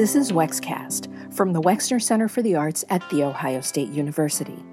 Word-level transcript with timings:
This 0.00 0.16
is 0.16 0.32
Wexcast 0.32 1.34
from 1.34 1.52
the 1.52 1.60
Wexner 1.60 2.00
Center 2.00 2.26
for 2.26 2.40
the 2.40 2.54
Arts 2.54 2.86
at 2.88 3.06
The 3.10 3.22
Ohio 3.22 3.60
State 3.60 3.90
University. 3.90 4.64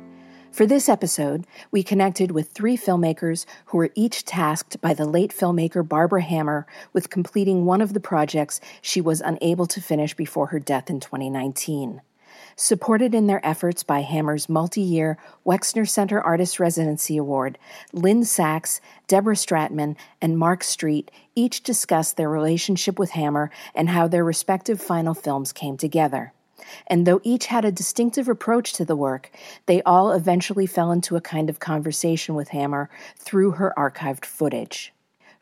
For 0.54 0.66
this 0.66 0.88
episode, 0.88 1.46
we 1.70 1.84
connected 1.84 2.32
with 2.32 2.52
three 2.52 2.78
filmmakers 2.78 3.46
who 3.66 3.78
were 3.78 3.89
each 3.93 4.24
tasked 4.24 4.79
by 4.79 4.93
the 4.93 5.04
late 5.04 5.32
filmmaker 5.32 5.86
Barbara 5.86 6.21
Hammer 6.21 6.66
with 6.93 7.10
completing 7.10 7.66
one 7.66 7.82
of 7.82 7.92
the 7.92 8.00
projects 8.00 8.61
she 8.82 9.02
was 9.02 9.20
unable 9.20 9.66
to 9.66 9.82
finish 9.82 10.14
before 10.14 10.48
her 10.48 10.60
death 10.60 10.89
in 10.89 11.02
2019. 11.02 12.00
Supported 12.56 13.14
in 13.14 13.28
their 13.28 13.46
efforts 13.46 13.84
by 13.84 14.02
Hammer's 14.02 14.50
multi 14.50 14.82
year 14.82 15.18
Wexner 15.46 15.88
Center 15.88 16.21
Artist 16.21 16.60
Residency 16.60 17.18
Award, 17.18 17.57
Lynne 17.94 18.24
Sachs, 18.24 18.82
Deborah 19.07 19.36
Stratman, 19.36 19.96
and 20.21 20.38
Mark 20.38 20.64
Street 20.64 21.11
each 21.36 21.64
discussed 21.64 22.18
their 22.18 22.30
relationship 22.30 22.97
with 22.97 23.11
Hammer 23.11 23.52
and 23.75 23.89
how 23.89 24.08
their 24.08 24.24
respective 24.24 24.82
final 24.82 25.14
films 25.14 25.54
came 25.54 25.78
together. 25.78 26.34
And 26.88 27.06
though 27.06 27.21
each 27.24 27.47
had 27.47 27.66
a 27.66 27.71
distinctive 27.71 28.28
approach 28.28 28.74
to 28.74 28.86
the 28.86 28.96
work, 28.96 29.32
they 29.68 29.82
all 29.83 30.11
eventually 30.11 30.66
fell 30.66 30.92
into 30.92 31.16
a 31.16 31.22
kind 31.22 31.50
of 31.50 31.60
conversation 31.60 32.36
with 32.36 32.50
Hammer 32.50 32.89
through 33.17 33.52
her 33.52 33.73
archived 33.78 34.25
footage. 34.25 34.94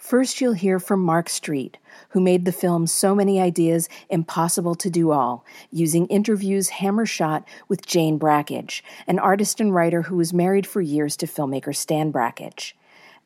First, 0.05 0.39
you'll 0.39 0.53
hear 0.53 0.77
from 0.77 0.99
Mark 0.99 1.29
Street, 1.29 1.79
who 2.09 2.21
made 2.21 2.45
the 2.45 2.51
film 2.51 2.85
So 2.85 3.15
Many 3.15 3.41
Ideas 3.41 3.89
Impossible 4.07 4.75
to 4.75 4.87
Do 4.87 5.09
All, 5.09 5.43
using 5.71 6.05
interviews 6.07 6.69
Hammer 6.69 7.07
shot 7.07 7.43
with 7.67 7.87
Jane 7.87 8.19
Brakhage, 8.19 8.83
an 9.07 9.17
artist 9.17 9.59
and 9.59 9.73
writer 9.73 10.03
who 10.03 10.17
was 10.17 10.31
married 10.31 10.67
for 10.67 10.79
years 10.79 11.17
to 11.17 11.25
filmmaker 11.25 11.75
Stan 11.75 12.11
Brakhage. 12.11 12.75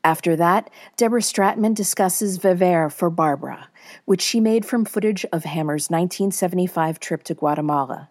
After 0.05 0.37
that, 0.37 0.69
Deborah 0.95 1.19
Stratman 1.19 1.75
discusses 1.75 2.37
Vever 2.37 2.89
for 2.89 3.09
Barbara, 3.09 3.67
which 4.05 4.21
she 4.21 4.39
made 4.39 4.65
from 4.65 4.85
footage 4.85 5.25
of 5.33 5.43
Hammer's 5.43 5.89
1975 5.89 6.97
trip 7.01 7.23
to 7.23 7.33
Guatemala, 7.33 8.07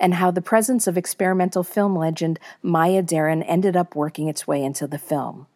and 0.00 0.14
how 0.14 0.32
the 0.32 0.42
presence 0.42 0.88
of 0.88 0.98
experimental 0.98 1.62
film 1.62 1.94
legend 1.94 2.40
Maya 2.64 3.00
Deren 3.00 3.44
ended 3.44 3.76
up 3.76 3.94
working 3.94 4.26
its 4.26 4.44
way 4.44 4.64
into 4.64 4.88
the 4.88 4.98
film. 4.98 5.46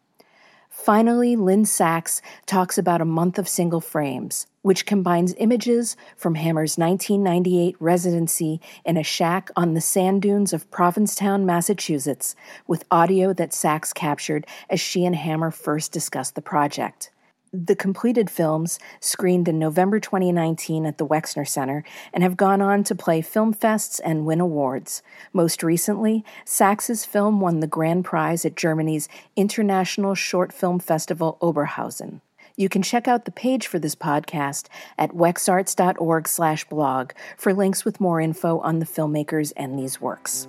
Finally, 0.72 1.36
Lynne 1.36 1.66
Sachs 1.66 2.22
talks 2.46 2.78
about 2.78 3.02
A 3.02 3.04
Month 3.04 3.38
of 3.38 3.46
Single 3.46 3.82
Frames, 3.82 4.46
which 4.62 4.86
combines 4.86 5.34
images 5.36 5.96
from 6.16 6.34
Hammer's 6.34 6.78
1998 6.78 7.76
residency 7.78 8.58
in 8.82 8.96
a 8.96 9.02
shack 9.02 9.50
on 9.54 9.74
the 9.74 9.82
sand 9.82 10.22
dunes 10.22 10.54
of 10.54 10.68
Provincetown, 10.70 11.44
Massachusetts, 11.44 12.34
with 12.66 12.86
audio 12.90 13.34
that 13.34 13.52
Sachs 13.52 13.92
captured 13.92 14.46
as 14.70 14.80
she 14.80 15.04
and 15.04 15.14
Hammer 15.14 15.50
first 15.50 15.92
discussed 15.92 16.34
the 16.34 16.42
project. 16.42 17.11
The 17.54 17.76
completed 17.76 18.30
films 18.30 18.78
screened 18.98 19.46
in 19.46 19.58
November 19.58 20.00
2019 20.00 20.86
at 20.86 20.96
the 20.96 21.06
Wexner 21.06 21.46
Center 21.46 21.84
and 22.10 22.22
have 22.22 22.34
gone 22.34 22.62
on 22.62 22.82
to 22.84 22.94
play 22.94 23.20
film 23.20 23.52
fests 23.52 24.00
and 24.02 24.24
win 24.24 24.40
awards. 24.40 25.02
Most 25.34 25.62
recently, 25.62 26.24
Sachs's 26.46 27.04
film 27.04 27.40
won 27.40 27.60
the 27.60 27.66
grand 27.66 28.06
prize 28.06 28.46
at 28.46 28.56
Germany's 28.56 29.06
International 29.36 30.14
Short 30.14 30.50
Film 30.50 30.78
Festival 30.78 31.36
Oberhausen. 31.42 32.22
You 32.56 32.70
can 32.70 32.80
check 32.80 33.06
out 33.06 33.26
the 33.26 33.30
page 33.30 33.66
for 33.66 33.78
this 33.78 33.94
podcast 33.94 34.68
at 34.96 35.10
wexarts.org/blog 35.10 37.10
for 37.36 37.52
links 37.52 37.84
with 37.84 38.00
more 38.00 38.18
info 38.18 38.60
on 38.60 38.78
the 38.78 38.86
filmmakers 38.86 39.52
and 39.58 39.78
these 39.78 40.00
works. 40.00 40.48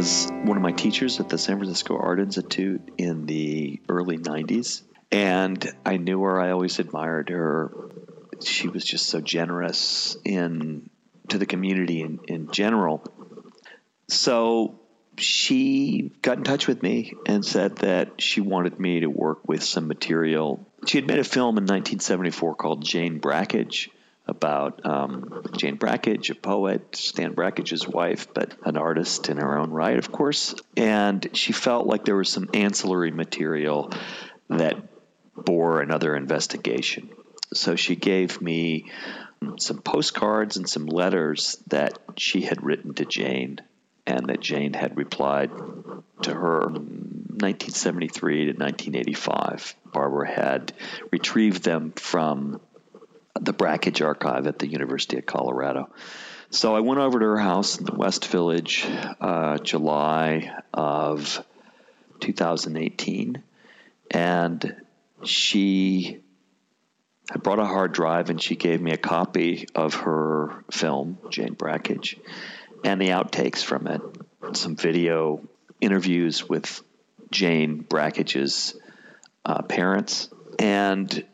Was 0.00 0.32
one 0.44 0.56
of 0.56 0.62
my 0.62 0.72
teachers 0.72 1.20
at 1.20 1.28
the 1.28 1.36
San 1.36 1.58
Francisco 1.58 1.94
Art 1.94 2.20
Institute 2.20 2.80
in 2.96 3.26
the 3.26 3.82
early 3.86 4.16
90s. 4.16 4.80
And 5.12 5.70
I 5.84 5.98
knew 5.98 6.22
her, 6.22 6.40
I 6.40 6.52
always 6.52 6.78
admired 6.78 7.28
her. 7.28 7.70
She 8.42 8.68
was 8.68 8.82
just 8.82 9.10
so 9.10 9.20
generous 9.20 10.16
in 10.24 10.88
to 11.28 11.36
the 11.36 11.44
community 11.44 12.00
in, 12.00 12.18
in 12.28 12.50
general. 12.50 13.04
So 14.08 14.80
she 15.18 16.12
got 16.22 16.38
in 16.38 16.44
touch 16.44 16.66
with 16.66 16.82
me 16.82 17.12
and 17.26 17.44
said 17.44 17.76
that 17.76 18.22
she 18.22 18.40
wanted 18.40 18.80
me 18.80 19.00
to 19.00 19.06
work 19.08 19.46
with 19.46 19.62
some 19.62 19.86
material. 19.86 20.66
She 20.86 20.96
had 20.96 21.06
made 21.06 21.18
a 21.18 21.24
film 21.24 21.58
in 21.58 21.64
1974 21.64 22.54
called 22.54 22.82
Jane 22.82 23.18
Brakhage 23.18 23.90
about 24.30 24.86
um, 24.86 25.42
Jane 25.56 25.76
Brakhage, 25.76 26.30
a 26.30 26.34
poet, 26.34 26.96
Stan 26.96 27.34
Brakhage's 27.34 27.86
wife, 27.86 28.32
but 28.32 28.54
an 28.64 28.76
artist 28.76 29.28
in 29.28 29.36
her 29.36 29.58
own 29.58 29.70
right, 29.70 29.98
of 29.98 30.10
course. 30.10 30.54
And 30.76 31.28
she 31.34 31.52
felt 31.52 31.86
like 31.86 32.04
there 32.04 32.16
was 32.16 32.30
some 32.30 32.48
ancillary 32.54 33.10
material 33.10 33.92
that 34.48 34.76
bore 35.36 35.80
another 35.80 36.16
investigation. 36.16 37.10
So 37.52 37.76
she 37.76 37.96
gave 37.96 38.40
me 38.40 38.90
some 39.58 39.78
postcards 39.78 40.56
and 40.56 40.68
some 40.68 40.86
letters 40.86 41.62
that 41.68 41.98
she 42.16 42.42
had 42.42 42.62
written 42.62 42.94
to 42.94 43.04
Jane 43.04 43.60
and 44.06 44.26
that 44.28 44.40
Jane 44.40 44.72
had 44.72 44.96
replied 44.96 45.50
to 46.22 46.34
her 46.34 46.60
1973 46.60 48.36
to 48.46 48.52
1985. 48.52 49.74
Barbara 49.92 50.30
had 50.30 50.72
retrieved 51.10 51.62
them 51.62 51.92
from 51.92 52.60
the 53.38 53.52
Brakhage 53.52 54.02
Archive 54.02 54.46
at 54.46 54.58
the 54.58 54.66
University 54.66 55.18
of 55.18 55.26
Colorado. 55.26 55.90
So 56.50 56.74
I 56.74 56.80
went 56.80 57.00
over 57.00 57.18
to 57.18 57.24
her 57.24 57.38
house 57.38 57.78
in 57.78 57.84
the 57.84 57.94
West 57.94 58.26
Village, 58.26 58.84
uh, 59.20 59.58
July 59.58 60.52
of 60.74 61.44
2018, 62.20 63.42
and 64.10 64.76
she 65.22 66.20
had 67.30 67.42
brought 67.42 67.60
a 67.60 67.64
hard 67.64 67.92
drive 67.92 68.30
and 68.30 68.42
she 68.42 68.56
gave 68.56 68.80
me 68.80 68.90
a 68.90 68.96
copy 68.96 69.68
of 69.76 69.94
her 69.94 70.64
film, 70.72 71.18
Jane 71.30 71.54
Brakhage, 71.54 72.18
and 72.84 73.00
the 73.00 73.10
outtakes 73.10 73.62
from 73.62 73.86
it, 73.86 74.00
some 74.54 74.74
video 74.74 75.48
interviews 75.80 76.48
with 76.48 76.82
Jane 77.30 77.82
Brakhage's 77.82 78.74
uh, 79.44 79.62
parents, 79.62 80.28
and 80.58 81.24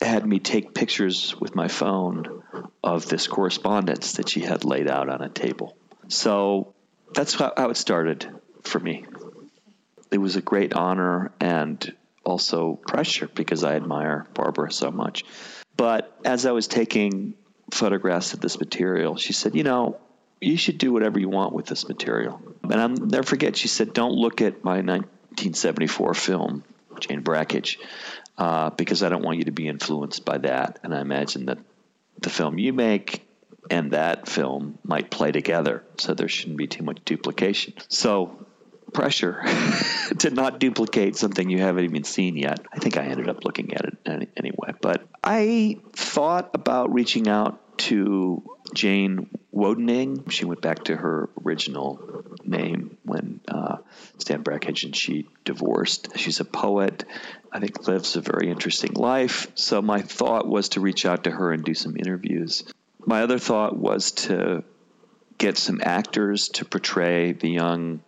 had 0.00 0.26
me 0.26 0.38
take 0.38 0.74
pictures 0.74 1.38
with 1.38 1.54
my 1.54 1.68
phone 1.68 2.42
of 2.82 3.06
this 3.08 3.26
correspondence 3.26 4.14
that 4.14 4.28
she 4.28 4.40
had 4.40 4.64
laid 4.64 4.88
out 4.88 5.08
on 5.08 5.20
a 5.20 5.28
table. 5.28 5.76
So 6.08 6.74
that's 7.14 7.34
how, 7.34 7.52
it 7.56 7.76
started 7.76 8.28
for 8.62 8.78
me. 8.78 9.04
It 10.10 10.18
was 10.18 10.36
a 10.36 10.40
great 10.40 10.72
honor 10.72 11.32
and 11.40 11.94
also 12.24 12.74
pressure 12.74 13.28
because 13.28 13.62
I 13.62 13.76
admire 13.76 14.26
Barbara 14.34 14.72
so 14.72 14.90
much. 14.90 15.24
But 15.76 16.18
as 16.24 16.46
I 16.46 16.52
was 16.52 16.66
taking 16.66 17.34
photographs 17.70 18.32
of 18.34 18.40
this 18.40 18.58
material, 18.58 19.16
she 19.16 19.32
said, 19.32 19.54
You 19.54 19.62
know, 19.62 19.98
you 20.40 20.56
should 20.56 20.78
do 20.78 20.92
whatever 20.92 21.18
you 21.20 21.28
want 21.28 21.52
with 21.52 21.66
this 21.66 21.88
material. 21.88 22.42
And 22.64 22.74
I'll 22.74 22.88
never 22.88 23.22
forget, 23.22 23.56
she 23.56 23.68
said, 23.68 23.92
Don't 23.92 24.12
look 24.12 24.40
at 24.40 24.64
my 24.64 24.80
1974 24.80 26.14
film, 26.14 26.64
Jane 26.98 27.22
Brakhage 27.22 27.78
uh, 28.38 28.70
because 28.70 29.02
I 29.02 29.08
don't 29.08 29.22
want 29.22 29.38
you 29.38 29.44
to 29.44 29.52
be 29.52 29.68
influenced 29.68 30.24
by 30.24 30.38
that. 30.38 30.78
And 30.82 30.94
I 30.94 31.00
imagine 31.00 31.46
that 31.46 31.58
the 32.20 32.30
film 32.30 32.58
you 32.58 32.72
make 32.72 33.26
and 33.70 33.92
that 33.92 34.28
film 34.28 34.78
might 34.84 35.10
play 35.10 35.32
together, 35.32 35.84
so 35.98 36.14
there 36.14 36.28
shouldn't 36.28 36.58
be 36.58 36.66
too 36.66 36.82
much 36.82 36.98
duplication. 37.04 37.74
So 37.88 38.46
pressure 38.92 39.42
to 40.18 40.30
not 40.30 40.58
duplicate 40.58 41.16
something 41.16 41.48
you 41.48 41.58
haven't 41.58 41.84
even 41.84 42.04
seen 42.04 42.36
yet. 42.36 42.60
I 42.72 42.78
think 42.78 42.96
I 42.96 43.04
ended 43.04 43.28
up 43.28 43.44
looking 43.44 43.74
at 43.74 43.84
it 43.84 44.30
anyway. 44.36 44.74
But 44.80 45.06
I 45.22 45.78
thought 45.92 46.50
about 46.54 46.92
reaching 46.92 47.28
out 47.28 47.60
to 47.80 48.42
Jane 48.74 49.30
Wodening. 49.52 50.30
She 50.30 50.44
went 50.44 50.60
back 50.60 50.84
to 50.84 50.96
her 50.96 51.30
original 51.44 52.24
name 52.44 52.98
when 53.04 53.40
uh, 53.48 53.78
Stan 54.18 54.42
Brakhage 54.42 54.84
and 54.84 54.94
she 54.94 55.28
divorced. 55.44 56.16
She's 56.16 56.40
a 56.40 56.44
poet. 56.44 57.04
I 57.52 57.58
think 57.58 57.86
lives 57.88 58.16
a 58.16 58.20
very 58.20 58.50
interesting 58.50 58.92
life. 58.94 59.48
So 59.54 59.82
my 59.82 60.02
thought 60.02 60.46
was 60.46 60.70
to 60.70 60.80
reach 60.80 61.06
out 61.06 61.24
to 61.24 61.30
her 61.30 61.52
and 61.52 61.64
do 61.64 61.74
some 61.74 61.96
interviews. 61.96 62.64
My 63.04 63.22
other 63.22 63.38
thought 63.38 63.76
was 63.76 64.12
to 64.12 64.62
get 65.38 65.56
some 65.56 65.80
actors 65.82 66.50
to 66.50 66.64
portray 66.64 67.32
the 67.32 67.48
young 67.48 68.02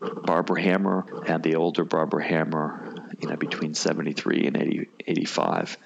Barbara 0.00 0.62
Hammer 0.62 1.06
and 1.26 1.42
the 1.42 1.56
older 1.56 1.84
Barbara 1.84 2.26
Hammer, 2.26 2.94
you 3.20 3.28
know, 3.28 3.36
between 3.36 3.74
73 3.74 4.46
and 4.46 4.56
80, 4.56 4.88
85. 5.06 5.76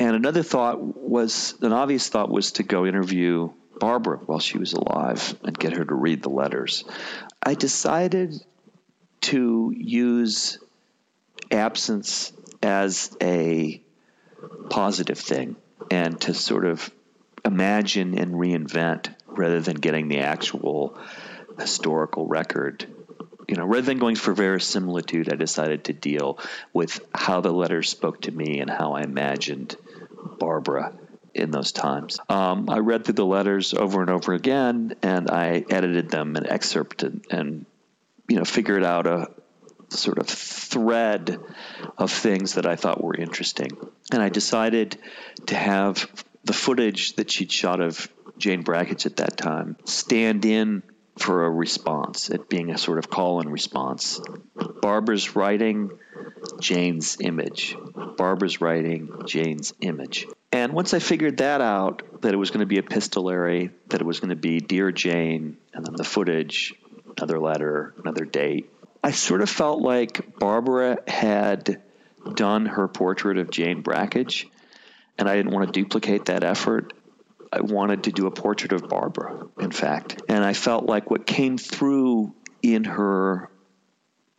And 0.00 0.16
another 0.16 0.42
thought 0.42 0.80
was, 0.80 1.54
an 1.60 1.74
obvious 1.74 2.08
thought 2.08 2.30
was 2.30 2.52
to 2.52 2.62
go 2.62 2.86
interview 2.86 3.50
Barbara 3.78 4.16
while 4.16 4.38
she 4.38 4.56
was 4.56 4.72
alive 4.72 5.38
and 5.44 5.56
get 5.56 5.76
her 5.76 5.84
to 5.84 5.94
read 5.94 6.22
the 6.22 6.30
letters. 6.30 6.84
I 7.42 7.52
decided 7.52 8.34
to 9.20 9.74
use 9.76 10.58
absence 11.50 12.32
as 12.62 13.14
a 13.20 13.82
positive 14.70 15.18
thing 15.18 15.56
and 15.90 16.18
to 16.22 16.32
sort 16.32 16.64
of 16.64 16.90
imagine 17.44 18.18
and 18.18 18.32
reinvent 18.32 19.14
rather 19.26 19.60
than 19.60 19.76
getting 19.76 20.08
the 20.08 20.20
actual 20.20 20.98
historical 21.58 22.26
record. 22.26 22.86
You 23.46 23.56
know, 23.56 23.66
rather 23.66 23.82
than 23.82 23.98
going 23.98 24.16
for 24.16 24.32
verisimilitude, 24.32 25.30
I 25.30 25.36
decided 25.36 25.84
to 25.84 25.92
deal 25.92 26.38
with 26.72 27.04
how 27.14 27.42
the 27.42 27.52
letters 27.52 27.90
spoke 27.90 28.22
to 28.22 28.30
me 28.30 28.60
and 28.60 28.70
how 28.70 28.92
I 28.92 29.02
imagined 29.02 29.76
Barbara 30.40 30.92
in 31.32 31.52
those 31.52 31.70
times. 31.70 32.18
Um, 32.28 32.68
I 32.68 32.78
read 32.78 33.04
through 33.04 33.14
the 33.14 33.24
letters 33.24 33.72
over 33.72 34.00
and 34.00 34.10
over 34.10 34.32
again, 34.32 34.96
and 35.02 35.30
I 35.30 35.64
edited 35.70 36.10
them 36.10 36.34
and 36.34 36.46
excerpted 36.48 37.26
and 37.30 37.66
you 38.28 38.36
know 38.36 38.44
figured 38.44 38.82
out 38.82 39.06
a 39.06 39.28
sort 39.90 40.18
of 40.18 40.26
thread 40.26 41.38
of 41.98 42.10
things 42.10 42.54
that 42.54 42.66
I 42.66 42.76
thought 42.76 43.02
were 43.02 43.14
interesting. 43.14 43.70
And 44.12 44.22
I 44.22 44.28
decided 44.28 44.98
to 45.46 45.54
have 45.54 46.10
the 46.44 46.52
footage 46.52 47.14
that 47.14 47.30
she'd 47.30 47.52
shot 47.52 47.80
of 47.80 48.08
Jane 48.38 48.62
Brakhage 48.62 49.06
at 49.06 49.16
that 49.16 49.36
time 49.36 49.76
stand 49.84 50.44
in 50.44 50.82
for 51.22 51.44
a 51.44 51.50
response, 51.50 52.30
it 52.30 52.48
being 52.48 52.70
a 52.70 52.78
sort 52.78 52.98
of 52.98 53.10
call 53.10 53.40
and 53.40 53.52
response. 53.52 54.20
Barbara's 54.80 55.36
writing, 55.36 55.90
Jane's 56.60 57.18
image. 57.20 57.76
Barbara's 58.16 58.60
writing, 58.60 59.22
Jane's 59.26 59.72
image. 59.80 60.26
And 60.52 60.72
once 60.72 60.94
I 60.94 60.98
figured 60.98 61.38
that 61.38 61.60
out, 61.60 62.22
that 62.22 62.34
it 62.34 62.36
was 62.36 62.50
going 62.50 62.60
to 62.60 62.66
be 62.66 62.78
epistolary, 62.78 63.70
that 63.88 64.00
it 64.00 64.06
was 64.06 64.20
going 64.20 64.30
to 64.30 64.36
be 64.36 64.60
Dear 64.60 64.90
Jane, 64.90 65.56
and 65.72 65.86
then 65.86 65.94
the 65.94 66.04
footage, 66.04 66.74
another 67.16 67.38
letter, 67.38 67.94
another 68.02 68.24
date, 68.24 68.70
I 69.02 69.12
sort 69.12 69.42
of 69.42 69.48
felt 69.48 69.80
like 69.80 70.38
Barbara 70.38 70.98
had 71.06 71.80
done 72.34 72.66
her 72.66 72.88
portrait 72.88 73.38
of 73.38 73.50
Jane 73.50 73.82
Brakhage, 73.82 74.46
and 75.18 75.28
I 75.28 75.36
didn't 75.36 75.52
want 75.52 75.66
to 75.66 75.72
duplicate 75.72 76.26
that 76.26 76.44
effort. 76.44 76.92
I 77.52 77.62
wanted 77.62 78.04
to 78.04 78.12
do 78.12 78.26
a 78.26 78.30
portrait 78.30 78.72
of 78.72 78.88
Barbara, 78.88 79.46
in 79.58 79.72
fact. 79.72 80.22
And 80.28 80.44
I 80.44 80.52
felt 80.52 80.84
like 80.84 81.10
what 81.10 81.26
came 81.26 81.58
through 81.58 82.34
in 82.62 82.84
her 82.84 83.50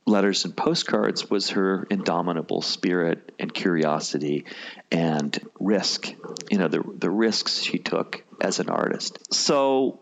letters 0.06 0.46
and 0.46 0.56
postcards 0.56 1.30
was 1.30 1.52
her 1.52 1.86
indomitable 1.90 2.62
spirit 2.62 3.32
and 3.40 3.54
curiosity 3.54 4.46
and 4.92 5.38
risk, 5.60 6.14
you 6.50 6.58
know, 6.58 6.68
the, 6.68 6.84
the 6.98 7.10
risks 7.10 7.62
she 7.62 7.78
took 7.78 8.24
as 8.40 8.60
an 8.60 8.70
artist. 8.70 9.34
So, 9.34 10.00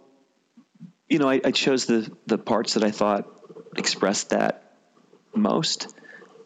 you 1.08 1.20
know, 1.20 1.30
I, 1.30 1.42
I 1.44 1.52
chose 1.52 1.86
the, 1.86 2.10
the 2.28 2.38
parts 2.38 2.76
that 2.76 2.84
I 2.84 2.92
thought 2.92 3.28
expressed 3.76 4.30
that 4.30 4.74
most. 5.36 5.94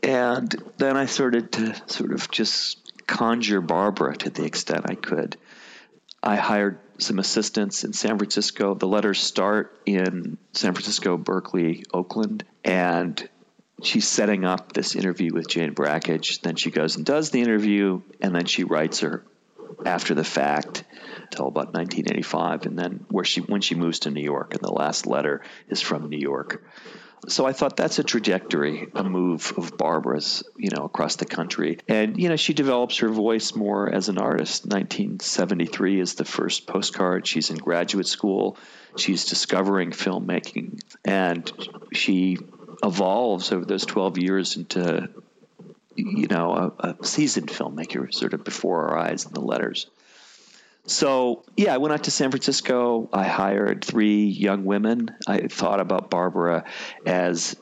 And 0.01 0.53
then 0.77 0.97
I 0.97 1.05
started 1.05 1.51
to 1.53 1.81
sort 1.87 2.11
of 2.11 2.29
just 2.31 2.79
conjure 3.05 3.61
Barbara 3.61 4.15
to 4.17 4.29
the 4.29 4.45
extent 4.45 4.89
I 4.89 4.95
could. 4.95 5.37
I 6.23 6.37
hired 6.37 6.79
some 6.99 7.19
assistants 7.19 7.83
in 7.83 7.91
San 7.91 8.17
Francisco. 8.17 8.75
The 8.75 8.87
letters 8.87 9.19
start 9.19 9.77
in 9.85 10.37
San 10.53 10.73
Francisco, 10.73 11.17
Berkeley, 11.17 11.83
Oakland, 11.93 12.45
and 12.63 13.29
she's 13.83 14.07
setting 14.07 14.45
up 14.45 14.71
this 14.71 14.95
interview 14.95 15.33
with 15.33 15.49
Jane 15.49 15.73
Brakhage. 15.73 16.39
Then 16.41 16.55
she 16.55 16.71
goes 16.71 16.95
and 16.95 17.05
does 17.05 17.31
the 17.31 17.41
interview, 17.41 18.01
and 18.21 18.33
then 18.33 18.45
she 18.45 18.63
writes 18.63 19.01
her 19.01 19.25
after 19.85 20.15
the 20.15 20.23
fact 20.23 20.85
until 21.23 21.47
about 21.47 21.73
1985, 21.73 22.67
and 22.67 22.79
then 22.79 23.05
where 23.09 23.25
she 23.25 23.41
when 23.41 23.59
she 23.59 23.75
moves 23.75 23.99
to 23.99 24.11
New 24.11 24.23
York, 24.23 24.53
and 24.53 24.61
the 24.61 24.71
last 24.71 25.05
letter 25.05 25.41
is 25.67 25.81
from 25.81 26.09
New 26.09 26.19
York 26.19 26.63
so 27.27 27.45
I 27.45 27.53
thought 27.53 27.77
that's 27.77 27.99
a 27.99 28.03
trajectory, 28.03 28.87
a 28.93 29.03
move 29.03 29.53
of 29.57 29.77
Barbara's, 29.77 30.43
you 30.57 30.69
know, 30.69 30.85
across 30.85 31.15
the 31.15 31.25
country. 31.25 31.79
And, 31.87 32.19
you 32.19 32.29
know, 32.29 32.35
she 32.35 32.53
develops 32.53 32.97
her 32.97 33.09
voice 33.09 33.55
more 33.55 33.89
as 33.89 34.09
an 34.09 34.17
artist. 34.17 34.65
1973 34.65 35.99
is 35.99 36.15
the 36.15 36.25
first 36.25 36.67
postcard. 36.67 37.25
She's 37.25 37.49
in 37.49 37.57
graduate 37.57 38.07
school. 38.07 38.57
She's 38.97 39.25
discovering 39.25 39.91
filmmaking. 39.91 40.81
And 41.05 41.51
she 41.93 42.37
evolves 42.83 43.51
over 43.51 43.65
those 43.65 43.85
12 43.85 44.17
years 44.17 44.57
into, 44.57 45.09
you 45.95 46.27
know, 46.27 46.73
a, 46.77 46.87
a 46.89 47.05
seasoned 47.05 47.49
filmmaker 47.49 48.13
sort 48.13 48.33
of 48.33 48.43
before 48.43 48.89
our 48.89 48.97
eyes 48.97 49.25
in 49.25 49.33
the 49.33 49.41
letters. 49.41 49.87
So, 50.85 51.43
yeah, 51.55 51.73
I 51.73 51.77
went 51.77 51.93
out 51.93 52.03
to 52.05 52.11
San 52.11 52.29
Francisco. 52.29 53.09
I 53.13 53.23
hired 53.23 53.85
three 53.85 54.25
young 54.25 54.65
women. 54.65 55.15
I 55.25 55.47
thought 55.47 55.79
about 55.79 56.09
Barbara 56.09 56.65
as 57.05 57.55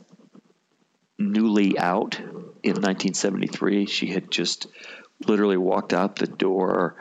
newly 1.19 1.77
out 1.77 2.19
in 2.19 2.73
1973. 2.73 3.85
She 3.85 4.07
had 4.07 4.31
just 4.31 4.67
literally 5.27 5.57
walked 5.57 5.93
out 5.93 6.15
the 6.15 6.25
door 6.25 6.95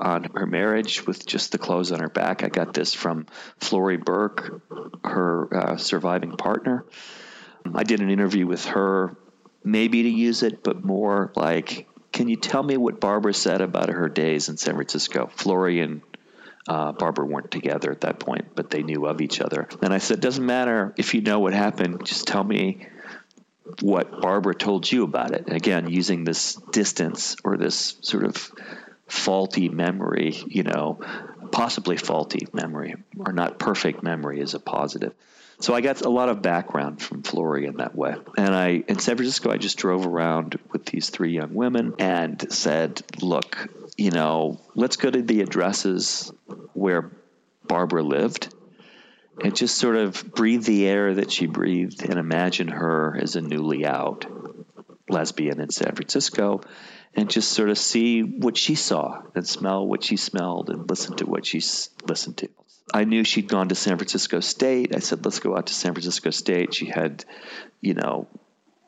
on 0.00 0.24
her 0.34 0.46
marriage 0.46 1.06
with 1.06 1.26
just 1.26 1.52
the 1.52 1.58
clothes 1.58 1.92
on 1.92 2.00
her 2.00 2.08
back. 2.08 2.42
I 2.42 2.48
got 2.48 2.74
this 2.74 2.94
from 2.94 3.26
Florrie 3.58 3.96
Burke, 3.96 4.62
her 5.04 5.54
uh, 5.54 5.76
surviving 5.76 6.36
partner. 6.36 6.84
I 7.74 7.82
did 7.82 8.00
an 8.00 8.10
interview 8.10 8.46
with 8.46 8.64
her, 8.66 9.16
maybe 9.64 10.04
to 10.04 10.08
use 10.08 10.42
it, 10.42 10.62
but 10.62 10.84
more 10.84 11.32
like 11.34 11.88
can 12.16 12.28
you 12.28 12.36
tell 12.36 12.62
me 12.62 12.78
what 12.78 12.98
Barbara 12.98 13.34
said 13.34 13.60
about 13.60 13.90
her 13.90 14.08
days 14.08 14.48
in 14.48 14.56
San 14.56 14.74
Francisco? 14.74 15.30
Florrie 15.36 15.80
and 15.80 16.00
uh, 16.66 16.92
Barbara 16.92 17.26
weren't 17.26 17.50
together 17.50 17.90
at 17.90 18.00
that 18.00 18.18
point, 18.18 18.46
but 18.54 18.70
they 18.70 18.82
knew 18.82 19.04
of 19.04 19.20
each 19.20 19.38
other. 19.38 19.68
And 19.82 19.92
I 19.92 19.98
said, 19.98 20.22
doesn't 20.22 20.44
matter 20.44 20.94
if 20.96 21.12
you 21.12 21.20
know 21.20 21.40
what 21.40 21.52
happened, 21.52 22.06
just 22.06 22.26
tell 22.26 22.42
me 22.42 22.88
what 23.82 24.22
Barbara 24.22 24.54
told 24.54 24.90
you 24.90 25.04
about 25.04 25.32
it. 25.32 25.44
And 25.46 25.54
again, 25.54 25.90
using 25.90 26.24
this 26.24 26.54
distance 26.72 27.36
or 27.44 27.58
this 27.58 27.98
sort 28.00 28.24
of 28.24 28.50
faulty 29.06 29.68
memory, 29.68 30.42
you 30.46 30.62
know, 30.62 31.00
possibly 31.52 31.98
faulty 31.98 32.48
memory 32.54 32.94
or 33.18 33.34
not 33.34 33.58
perfect 33.58 34.02
memory 34.02 34.40
is 34.40 34.54
a 34.54 34.58
positive. 34.58 35.12
So 35.58 35.74
I 35.74 35.80
got 35.80 36.02
a 36.02 36.10
lot 36.10 36.28
of 36.28 36.42
background 36.42 37.00
from 37.00 37.22
Florrie 37.22 37.66
in 37.66 37.78
that 37.78 37.94
way. 37.94 38.14
And 38.36 38.54
I 38.54 38.84
in 38.86 38.98
San 38.98 39.16
Francisco 39.16 39.50
I 39.50 39.56
just 39.56 39.78
drove 39.78 40.06
around 40.06 40.58
with 40.72 40.84
these 40.86 41.10
three 41.10 41.32
young 41.32 41.54
women 41.54 41.94
and 41.98 42.52
said, 42.52 43.02
"Look, 43.22 43.68
you 43.96 44.10
know, 44.10 44.60
let's 44.74 44.96
go 44.96 45.10
to 45.10 45.22
the 45.22 45.40
addresses 45.40 46.32
where 46.74 47.10
Barbara 47.66 48.02
lived." 48.02 48.54
And 49.42 49.54
just 49.54 49.76
sort 49.76 49.96
of 49.96 50.32
breathe 50.34 50.64
the 50.64 50.86
air 50.86 51.14
that 51.14 51.30
she 51.30 51.46
breathed 51.46 52.02
and 52.02 52.18
imagine 52.18 52.68
her 52.68 53.18
as 53.20 53.36
a 53.36 53.42
newly 53.42 53.84
out 53.84 54.24
lesbian 55.10 55.60
in 55.60 55.70
San 55.70 55.94
Francisco 55.94 56.62
and 57.14 57.30
just 57.30 57.50
sort 57.52 57.70
of 57.70 57.78
see 57.78 58.22
what 58.22 58.56
she 58.56 58.74
saw 58.74 59.22
and 59.34 59.46
smell 59.46 59.86
what 59.86 60.04
she 60.04 60.16
smelled 60.16 60.70
and 60.70 60.88
listen 60.88 61.16
to 61.16 61.26
what 61.26 61.46
she 61.46 61.62
listened 62.06 62.36
to. 62.38 62.48
I 62.92 63.04
knew 63.04 63.24
she'd 63.24 63.48
gone 63.48 63.68
to 63.68 63.74
San 63.74 63.96
Francisco 63.96 64.40
State. 64.40 64.94
I 64.94 65.00
said, 65.00 65.24
let's 65.24 65.40
go 65.40 65.56
out 65.56 65.66
to 65.66 65.74
San 65.74 65.92
Francisco 65.92 66.30
State. 66.30 66.74
She 66.74 66.86
had, 66.86 67.24
you 67.80 67.94
know, 67.94 68.28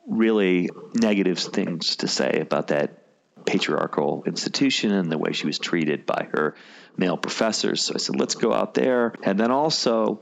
really 0.07 0.69
negative 0.95 1.37
things 1.37 1.97
to 1.97 2.07
say 2.07 2.39
about 2.39 2.69
that 2.69 3.03
patriarchal 3.45 4.23
institution 4.25 4.91
and 4.91 5.11
the 5.11 5.17
way 5.17 5.33
she 5.33 5.47
was 5.47 5.59
treated 5.59 6.05
by 6.05 6.27
her 6.31 6.55
male 6.97 7.17
professors. 7.17 7.83
So 7.83 7.93
I 7.95 7.97
said, 7.97 8.19
let's 8.19 8.35
go 8.35 8.53
out 8.53 8.73
there. 8.73 9.13
And 9.23 9.39
then 9.39 9.51
also, 9.51 10.21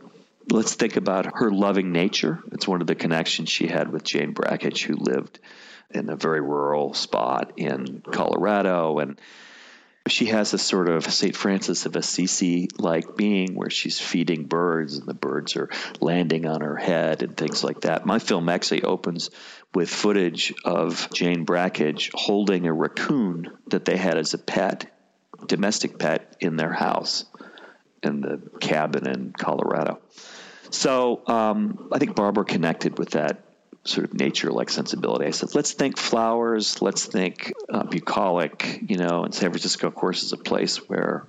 let's 0.51 0.75
think 0.75 0.95
about 0.95 1.37
her 1.37 1.51
loving 1.51 1.91
nature. 1.91 2.39
It's 2.51 2.67
one 2.67 2.81
of 2.81 2.87
the 2.87 2.95
connections 2.95 3.49
she 3.49 3.67
had 3.67 3.91
with 3.91 4.03
Jane 4.03 4.33
Brakhage, 4.33 4.83
who 4.83 4.95
lived 4.95 5.39
in 5.91 6.09
a 6.09 6.15
very 6.15 6.41
rural 6.41 6.93
spot 6.93 7.53
in 7.57 8.03
Colorado. 8.11 8.99
And 8.99 9.19
she 10.07 10.27
has 10.27 10.53
a 10.53 10.57
sort 10.57 10.89
of 10.89 11.11
St. 11.11 11.35
Francis 11.35 11.85
of 11.85 11.95
Assisi 11.95 12.69
like 12.77 13.15
being 13.15 13.55
where 13.55 13.69
she's 13.69 13.99
feeding 13.99 14.45
birds 14.45 14.97
and 14.97 15.07
the 15.07 15.13
birds 15.13 15.55
are 15.55 15.69
landing 15.99 16.45
on 16.45 16.61
her 16.61 16.75
head 16.75 17.23
and 17.23 17.35
things 17.35 17.63
like 17.63 17.81
that. 17.81 18.05
My 18.05 18.19
film 18.19 18.49
actually 18.49 18.83
opens 18.83 19.29
with 19.73 19.89
footage 19.89 20.53
of 20.65 21.09
Jane 21.13 21.45
Brakhage 21.45 22.11
holding 22.13 22.67
a 22.67 22.73
raccoon 22.73 23.49
that 23.67 23.85
they 23.85 23.97
had 23.97 24.17
as 24.17 24.33
a 24.33 24.37
pet, 24.37 24.91
domestic 25.45 25.99
pet, 25.99 26.35
in 26.39 26.55
their 26.55 26.73
house 26.73 27.25
in 28.03 28.21
the 28.21 28.41
cabin 28.59 29.07
in 29.07 29.33
Colorado. 29.37 29.99
So 30.69 31.23
um, 31.27 31.89
I 31.91 31.99
think 31.99 32.15
Barbara 32.15 32.45
connected 32.45 32.97
with 32.99 33.11
that 33.11 33.46
sort 33.87 34.05
of 34.05 34.13
nature 34.13 34.51
like 34.51 34.69
sensibility. 34.69 35.25
I 35.25 35.31
said, 35.31 35.55
let's 35.55 35.73
think 35.73 35.97
flowers, 35.97 36.81
let's 36.81 37.05
think 37.05 37.53
uh, 37.69 37.83
bucolic, 37.83 38.81
you 38.87 38.97
know, 38.97 39.23
and 39.23 39.33
San 39.33 39.49
Francisco, 39.51 39.87
of 39.87 39.95
course, 39.95 40.23
is 40.23 40.33
a 40.33 40.37
place 40.37 40.77
where, 40.89 41.25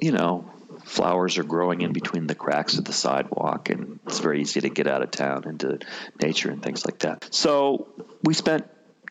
you 0.00 0.12
know, 0.12 0.50
flowers 0.84 1.38
are 1.38 1.44
growing 1.44 1.82
in 1.82 1.92
between 1.92 2.26
the 2.26 2.34
cracks 2.34 2.78
of 2.78 2.84
the 2.84 2.92
sidewalk 2.92 3.68
and 3.68 4.00
it's 4.06 4.20
very 4.20 4.40
easy 4.40 4.60
to 4.60 4.68
get 4.68 4.86
out 4.86 5.02
of 5.02 5.10
town 5.10 5.44
into 5.46 5.78
nature 6.22 6.50
and 6.50 6.62
things 6.62 6.84
like 6.84 7.00
that. 7.00 7.28
So 7.34 7.88
we 8.22 8.34
spent 8.34 8.66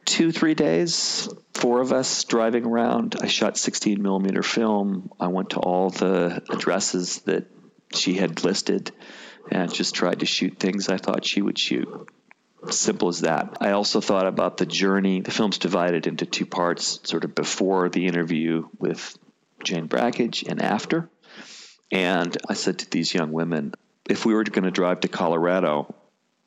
two, 0.05 0.31
three 0.31 0.55
days, 0.55 1.29
four 1.53 1.81
of 1.81 1.91
us 1.91 2.23
driving 2.23 2.65
around. 2.65 3.15
I 3.21 3.27
shot 3.27 3.57
16 3.57 4.01
millimeter 4.01 4.41
film. 4.41 5.11
I 5.19 5.27
went 5.27 5.51
to 5.51 5.59
all 5.59 5.89
the 5.89 6.41
addresses 6.49 7.19
that 7.21 7.45
she 7.93 8.13
had 8.13 8.43
listed 8.43 8.91
and 9.51 9.73
just 9.73 9.95
tried 9.95 10.21
to 10.21 10.25
shoot 10.25 10.59
things 10.59 10.89
I 10.89 10.97
thought 10.97 11.25
she 11.25 11.41
would 11.41 11.59
shoot 11.59 12.09
simple 12.69 13.09
as 13.09 13.21
that. 13.21 13.57
I 13.61 13.71
also 13.71 14.01
thought 14.01 14.27
about 14.27 14.57
the 14.57 14.65
journey. 14.65 15.21
The 15.21 15.31
film's 15.31 15.57
divided 15.57 16.07
into 16.07 16.25
two 16.25 16.45
parts, 16.45 16.99
sort 17.03 17.23
of 17.23 17.35
before 17.35 17.89
the 17.89 18.07
interview 18.07 18.67
with 18.79 19.17
Jane 19.63 19.87
Brakhage 19.87 20.43
and 20.43 20.61
after. 20.61 21.09
And 21.91 22.35
I 22.49 22.53
said 22.53 22.79
to 22.79 22.89
these 22.89 23.13
young 23.13 23.31
women, 23.31 23.73
if 24.09 24.25
we 24.25 24.33
were 24.33 24.43
going 24.43 24.63
to 24.63 24.71
drive 24.71 25.01
to 25.01 25.07
Colorado, 25.07 25.93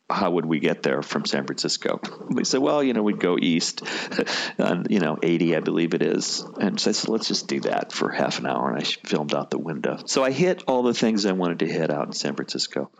how 0.09 0.31
would 0.31 0.45
we 0.45 0.59
get 0.59 0.83
there 0.83 1.03
from 1.03 1.25
San 1.25 1.47
Francisco? 1.47 2.01
We 2.29 2.45
said, 2.45 2.61
well, 2.61 2.83
you 2.83 2.93
know, 2.93 3.03
we'd 3.03 3.21
go 3.21 3.39
east 3.39 3.83
on, 4.59 4.87
you 4.91 4.99
know, 4.99 5.19
80, 5.23 5.57
I 5.57 5.61
believe 5.61 5.95
it 5.95 6.03
is. 6.03 6.45
And 6.61 6.81
so 6.81 6.91
I 6.91 6.93
said, 6.93 7.09
let's 7.09 7.29
just 7.29 7.47
do 7.47 7.61
that 7.61 7.93
for 7.93 8.11
half 8.11 8.39
an 8.39 8.47
hour. 8.47 8.71
And 8.71 8.79
I 8.79 8.83
filmed 9.07 9.35
out 9.35 9.51
the 9.51 9.59
window. 9.59 10.03
So 10.07 10.25
I 10.25 10.33
hit 10.33 10.65
all 10.67 10.83
the 10.83 10.95
things 10.95 11.27
I 11.27 11.33
wanted 11.33 11.61
to 11.61 11.69
hit 11.69 11.91
out 11.91 12.07
in 12.07 12.13
San 12.13 12.35
Francisco. 12.35 12.91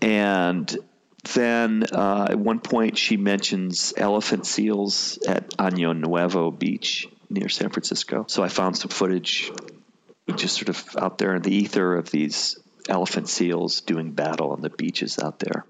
And 0.00 0.74
then 1.34 1.84
uh, 1.92 2.28
at 2.30 2.38
one 2.38 2.60
point 2.60 2.96
she 2.96 3.16
mentions 3.16 3.92
elephant 3.96 4.46
seals 4.46 5.18
at 5.26 5.50
Año 5.56 5.96
Nuevo 5.98 6.50
Beach 6.50 7.08
near 7.28 7.48
San 7.48 7.70
Francisco. 7.70 8.24
So 8.28 8.42
I 8.42 8.48
found 8.48 8.76
some 8.76 8.90
footage 8.90 9.50
just 10.36 10.56
sort 10.56 10.68
of 10.68 10.96
out 10.96 11.18
there 11.18 11.34
in 11.34 11.42
the 11.42 11.54
ether 11.54 11.96
of 11.96 12.10
these 12.10 12.58
elephant 12.88 13.28
seals 13.28 13.80
doing 13.80 14.12
battle 14.12 14.50
on 14.50 14.60
the 14.60 14.70
beaches 14.70 15.18
out 15.18 15.38
there 15.38 15.64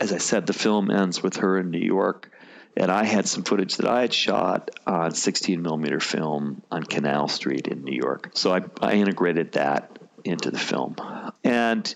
as 0.00 0.12
I 0.12 0.18
said, 0.18 0.46
the 0.46 0.52
film 0.52 0.90
ends 0.90 1.22
with 1.22 1.36
her 1.36 1.58
in 1.58 1.70
New 1.70 1.78
York. 1.78 2.30
And 2.76 2.90
I 2.92 3.04
had 3.04 3.26
some 3.26 3.42
footage 3.42 3.78
that 3.78 3.88
I 3.88 4.02
had 4.02 4.14
shot 4.14 4.70
on 4.86 5.12
16 5.12 5.62
millimeter 5.62 5.98
film 5.98 6.62
on 6.70 6.84
Canal 6.84 7.26
Street 7.26 7.66
in 7.66 7.82
New 7.82 7.96
York. 7.96 8.30
So 8.34 8.54
I, 8.54 8.60
I 8.80 8.92
integrated 8.94 9.52
that 9.52 9.98
into 10.24 10.50
the 10.50 10.58
film. 10.58 10.96
And, 11.42 11.92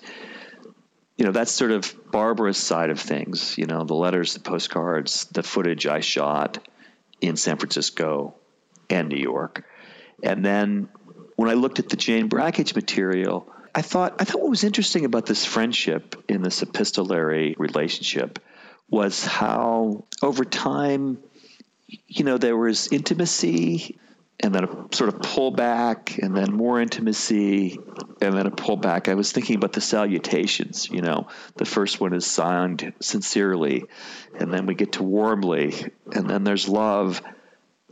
you 1.17 1.25
know, 1.25 1.33
that's 1.33 1.53
sort 1.53 1.71
of 1.71 1.95
Barbara's 2.11 2.57
side 2.57 2.91
of 2.91 2.99
things, 2.99 3.57
you 3.59 3.67
know, 3.67 3.85
the 3.85 3.95
letters, 3.95 4.35
the 4.35 4.41
postcards, 4.41 5.27
the 5.27 5.43
footage 5.43 5.87
I 5.87 6.01
shot 6.01 6.59
in 7.21 7.37
San 7.37 7.59
Francisco 7.59 8.35
and 8.89 9.09
New 9.09 9.19
York. 9.19 9.65
And 10.23 10.45
then 10.45 10.89
when 11.37 11.51
I 11.51 11.55
looked 11.55 11.79
at 11.79 11.89
the 11.89 11.97
Jane 11.97 12.29
Brakhage 12.29 12.75
material, 12.75 13.49
I 13.75 13.83
thought 13.83 14.17
I 14.21 14.25
thought 14.25 14.41
what 14.41 14.51
was 14.51 14.65
interesting 14.65 15.05
about 15.05 15.27
this 15.27 15.45
friendship 15.45 16.23
in 16.29 16.43
this 16.43 16.63
epistolary 16.63 17.55
relationship 17.59 18.39
was 18.91 19.25
how 19.25 20.05
over 20.23 20.45
time, 20.45 21.19
you 21.87 22.25
know, 22.25 22.37
there 22.37 22.57
was 22.57 22.89
intimacy 22.93 23.99
and 24.43 24.55
then 24.55 24.65
a 24.65 24.87
sort 24.95 25.09
of 25.09 25.21
pullback 25.21 26.19
and 26.19 26.37
then 26.37 26.53
more 26.53 26.81
intimacy 26.81 27.79
and 28.21 28.37
then 28.37 28.47
a 28.47 28.51
pullback. 28.51 29.09
I 29.09 29.15
was 29.15 29.31
thinking 29.31 29.57
about 29.57 29.73
the 29.73 29.81
salutations, 29.81 30.91
you 30.91 31.01
know, 31.01 31.29
the 31.57 31.65
first 31.65 32.01
one 32.01 32.13
is 32.13 32.27
signed 32.27 32.93
sincerely 33.01 33.85
and 34.39 34.53
then 34.53 34.67
we 34.67 34.75
get 34.75 34.93
to 34.93 35.05
warmly 35.05 35.93
and 36.13 36.29
then 36.29 36.45
there's 36.45 36.69
love 36.69 37.23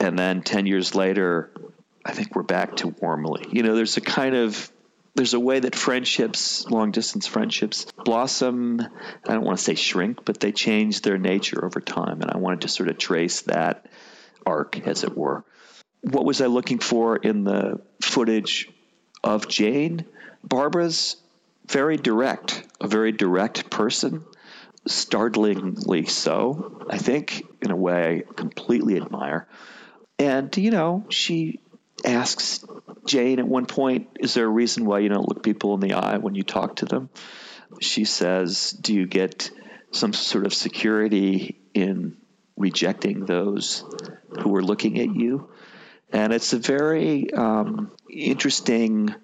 and 0.00 0.18
then 0.18 0.42
10 0.42 0.66
years 0.66 0.94
later 0.94 1.52
I 2.04 2.12
think 2.12 2.34
we're 2.34 2.42
back 2.42 2.76
to 2.76 2.88
warmly. 2.88 3.46
You 3.52 3.62
know, 3.62 3.76
there's 3.76 3.96
a 3.96 4.00
kind 4.00 4.34
of 4.34 4.70
there's 5.14 5.34
a 5.34 5.40
way 5.40 5.60
that 5.60 5.74
friendships, 5.74 6.64
long 6.70 6.92
distance 6.92 7.26
friendships, 7.26 7.84
blossom. 8.04 8.80
I 8.80 9.32
don't 9.32 9.44
want 9.44 9.58
to 9.58 9.64
say 9.64 9.74
shrink, 9.74 10.24
but 10.24 10.40
they 10.40 10.52
change 10.52 11.02
their 11.02 11.18
nature 11.18 11.64
over 11.64 11.80
time. 11.80 12.22
And 12.22 12.30
I 12.30 12.38
wanted 12.38 12.62
to 12.62 12.68
sort 12.68 12.88
of 12.88 12.96
trace 12.96 13.42
that 13.42 13.86
arc, 14.46 14.86
as 14.86 15.04
it 15.04 15.16
were. 15.16 15.44
What 16.02 16.24
was 16.24 16.40
I 16.40 16.46
looking 16.46 16.78
for 16.78 17.16
in 17.16 17.44
the 17.44 17.80
footage 18.00 18.68
of 19.22 19.48
Jane? 19.48 20.06
Barbara's 20.42 21.16
very 21.68 21.96
direct, 21.96 22.66
a 22.80 22.88
very 22.88 23.12
direct 23.12 23.70
person, 23.70 24.24
startlingly 24.86 26.06
so, 26.06 26.86
I 26.88 26.98
think, 26.98 27.44
in 27.62 27.70
a 27.70 27.76
way 27.76 28.24
I 28.28 28.32
completely 28.32 28.96
admire. 28.96 29.46
And, 30.18 30.54
you 30.56 30.70
know, 30.70 31.04
she 31.10 31.60
asks 32.04 32.64
Jane 33.06 33.38
at 33.38 33.46
one 33.46 33.66
point, 33.66 34.08
Is 34.20 34.34
there 34.34 34.46
a 34.46 34.50
reason 34.50 34.84
why 34.84 35.00
you 35.00 35.08
don't 35.08 35.28
look 35.28 35.42
people 35.42 35.74
in 35.74 35.80
the 35.80 35.94
eye 35.94 36.18
when 36.18 36.34
you 36.34 36.42
talk 36.42 36.76
to 36.76 36.86
them? 36.86 37.10
She 37.80 38.04
says, 38.04 38.70
Do 38.70 38.94
you 38.94 39.06
get 39.06 39.50
some 39.92 40.12
sort 40.12 40.46
of 40.46 40.54
security 40.54 41.60
in 41.74 42.16
rejecting 42.56 43.24
those 43.24 43.84
who 44.42 44.54
are 44.56 44.62
looking 44.62 44.98
at 44.98 45.14
you? 45.14 45.50
And 46.12 46.32
it's 46.32 46.52
a 46.52 46.58
very 46.58 47.32
um, 47.32 47.92
interesting 48.08 49.14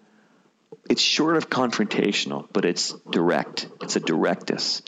it's 0.89 1.03
short 1.03 1.37
of 1.37 1.51
confrontational, 1.51 2.47
but 2.53 2.65
it's 2.65 2.93
direct. 3.11 3.69
It's 3.83 3.97
a 3.97 4.01
directness. 4.01 4.83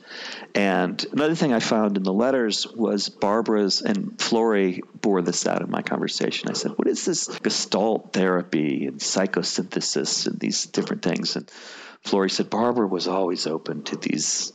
And 0.55 1.05
another 1.12 1.35
thing 1.35 1.52
I 1.52 1.61
found 1.61 1.97
in 1.97 2.02
the 2.02 2.12
letters 2.12 2.67
was 2.67 3.09
Barbara's 3.09 3.83
and 3.83 4.21
Florrie 4.21 4.83
bore 5.00 5.23
this 5.23 5.47
out 5.47 5.62
in 5.62 5.71
my 5.71 5.83
conversation. 5.83 6.50
I 6.50 6.52
said, 6.52 6.73
"What 6.76 6.88
is 6.88 7.05
this 7.05 7.26
Gestalt 7.26 8.12
therapy 8.12 8.87
and 8.87 9.00
psychosynthesis 9.00 10.26
and 10.26 10.38
these 10.38 10.67
different 10.67 11.02
things?" 11.02 11.37
And 11.37 11.50
Florrie 12.02 12.31
said 12.31 12.49
Barbara 12.50 12.87
was 12.87 13.09
always 13.09 13.47
open 13.47 13.83
to 13.85 13.97
these 13.97 14.52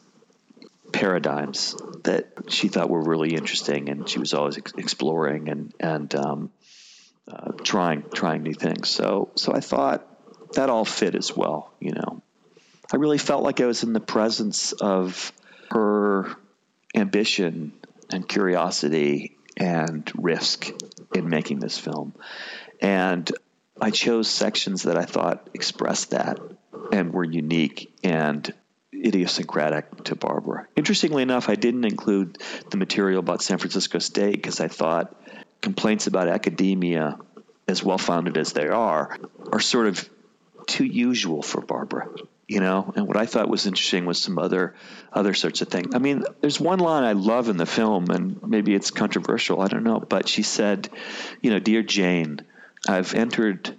paradigms 0.94 1.76
that 2.04 2.30
she 2.48 2.68
thought 2.70 2.90
were 2.90 3.04
really 3.04 3.36
interesting, 3.36 3.90
and 3.90 4.08
she 4.08 4.20
was 4.20 4.34
always 4.34 4.58
ex- 4.58 4.74
exploring 4.78 5.50
and 5.50 5.74
and 5.80 6.14
um, 6.16 6.52
uh, 7.32 7.52
trying 7.64 8.04
trying 8.14 8.44
new 8.44 8.54
things. 8.54 8.90
So 8.90 9.32
so 9.36 9.54
I 9.54 9.60
thought 9.60 10.08
that 10.54 10.70
all 10.70 10.86
fit 10.86 11.16
as 11.16 11.36
well, 11.36 11.74
you 11.80 11.92
know. 11.92 12.22
I 12.92 12.98
really 12.98 13.18
felt 13.18 13.44
like 13.44 13.62
I 13.62 13.66
was 13.66 13.84
in 13.84 13.94
the 13.94 14.00
presence 14.00 14.72
of 14.74 15.32
her 15.72 16.36
ambition 16.94 17.74
and 18.12 18.28
curiosity 18.28 19.36
and 19.58 20.10
risk 20.16 20.72
in 21.16 21.30
making 21.30 21.60
this 21.60 21.78
film. 21.78 22.14
And 22.82 23.32
I 23.82 23.92
chose 23.92 24.30
sections 24.30 24.84
that 24.84 24.98
I 24.98 25.06
thought 25.06 25.50
expressed 25.54 26.12
that 26.12 26.40
and 26.92 27.14
were 27.14 27.24
unique 27.24 27.94
and 28.04 28.54
idiosyncratic 28.94 30.04
to 30.06 30.16
Barbara. 30.16 30.68
Interestingly 30.76 31.24
enough, 31.24 31.50
I 31.50 31.56
didn't 31.56 31.86
include 31.86 32.38
the 32.70 32.78
material 32.78 33.20
about 33.20 33.42
San 33.42 33.58
Francisco 33.58 34.00
State 34.00 34.36
because 34.36 34.60
I 34.60 34.68
thought 34.68 35.16
complaints 35.64 36.06
about 36.06 36.28
academia, 36.28 37.18
as 37.68 37.82
well 37.82 37.98
founded 37.98 38.38
as 38.38 38.54
they 38.54 38.68
are, 38.68 39.18
are 39.52 39.60
sort 39.60 39.88
of 39.88 40.10
too 40.68 40.84
usual 40.84 41.42
for 41.42 41.62
Barbara, 41.62 42.10
you 42.48 42.60
know. 42.60 42.94
And 42.96 43.08
what 43.08 43.18
I 43.18 43.26
thought 43.26 43.50
was 43.50 43.66
interesting 43.66 44.06
was 44.06 44.22
some 44.22 44.38
other 44.38 44.76
other 45.12 45.34
sorts 45.34 45.62
of 45.62 45.70
things. 45.70 45.96
I 45.96 46.00
mean, 46.00 46.26
there's 46.42 46.60
one 46.60 46.80
line 46.80 47.06
I 47.06 47.14
love 47.14 47.50
in 47.50 47.58
the 47.58 47.66
film, 47.66 48.12
and 48.12 48.44
maybe 48.44 48.76
it's 48.76 48.92
controversial, 48.92 49.62
I 49.62 49.68
don't 49.68 49.84
know, 49.84 50.00
but 50.00 50.28
she 50.28 50.44
said, 50.44 50.90
you 51.42 51.50
know, 51.50 51.60
dear 51.60 51.82
Jane, 51.82 52.42
I've 52.88 53.14
entered 53.14 53.76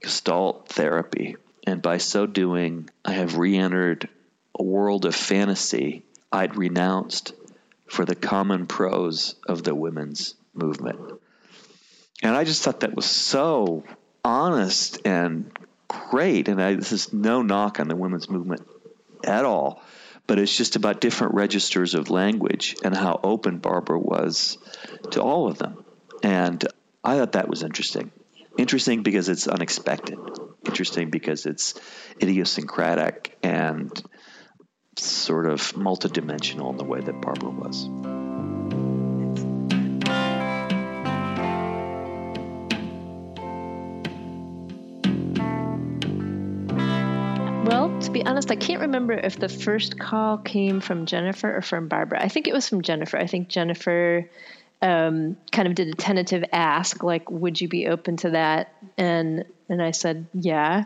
Gestalt 0.00 0.68
therapy, 0.68 1.36
and 1.66 1.82
by 1.82 1.98
so 1.98 2.26
doing, 2.26 2.88
I 3.04 3.12
have 3.12 3.36
re-entered 3.36 4.08
a 4.58 4.62
world 4.62 5.04
of 5.04 5.14
fantasy 5.14 6.04
I'd 6.30 6.56
renounced 6.56 7.32
for 7.86 8.04
the 8.04 8.14
common 8.14 8.66
prose 8.66 9.34
of 9.46 9.62
the 9.62 9.74
women's 9.74 10.34
movement. 10.52 10.98
And 12.24 12.34
I 12.34 12.44
just 12.44 12.62
thought 12.62 12.80
that 12.80 12.96
was 12.96 13.04
so 13.04 13.84
honest 14.24 14.98
and 15.04 15.52
great. 15.88 16.48
And 16.48 16.60
I, 16.60 16.74
this 16.74 16.90
is 16.90 17.12
no 17.12 17.42
knock 17.42 17.78
on 17.80 17.86
the 17.86 17.94
women's 17.94 18.30
movement 18.30 18.66
at 19.22 19.44
all, 19.44 19.82
but 20.26 20.38
it's 20.38 20.56
just 20.56 20.74
about 20.74 21.02
different 21.02 21.34
registers 21.34 21.94
of 21.94 22.08
language 22.08 22.76
and 22.82 22.96
how 22.96 23.20
open 23.22 23.58
Barbara 23.58 23.98
was 23.98 24.56
to 25.10 25.22
all 25.22 25.48
of 25.48 25.58
them. 25.58 25.84
And 26.22 26.66
I 27.04 27.18
thought 27.18 27.32
that 27.32 27.46
was 27.46 27.62
interesting. 27.62 28.10
Interesting 28.56 29.02
because 29.02 29.28
it's 29.28 29.46
unexpected. 29.46 30.18
Interesting 30.64 31.10
because 31.10 31.44
it's 31.44 31.74
idiosyncratic 32.22 33.36
and 33.42 34.02
sort 34.96 35.44
of 35.44 35.60
multidimensional 35.74 36.70
in 36.70 36.78
the 36.78 36.84
way 36.84 37.00
that 37.00 37.20
Barbara 37.20 37.50
was. 37.50 38.23
Be 48.14 48.24
honest, 48.24 48.50
I 48.50 48.56
can't 48.56 48.82
remember 48.82 49.12
if 49.12 49.38
the 49.38 49.48
first 49.48 49.98
call 49.98 50.38
came 50.38 50.80
from 50.80 51.04
Jennifer 51.04 51.56
or 51.56 51.60
from 51.60 51.88
Barbara. 51.88 52.22
I 52.22 52.28
think 52.28 52.48
it 52.48 52.54
was 52.54 52.68
from 52.68 52.80
Jennifer. 52.80 53.18
I 53.18 53.26
think 53.26 53.48
Jennifer 53.48 54.30
um, 54.80 55.36
kind 55.50 55.68
of 55.68 55.74
did 55.74 55.88
a 55.88 55.94
tentative 55.94 56.44
ask, 56.52 57.02
like, 57.02 57.30
"Would 57.30 57.60
you 57.60 57.68
be 57.68 57.88
open 57.88 58.16
to 58.18 58.30
that?" 58.30 58.72
and 58.96 59.44
and 59.68 59.82
I 59.82 59.90
said, 59.90 60.26
"Yeah," 60.32 60.84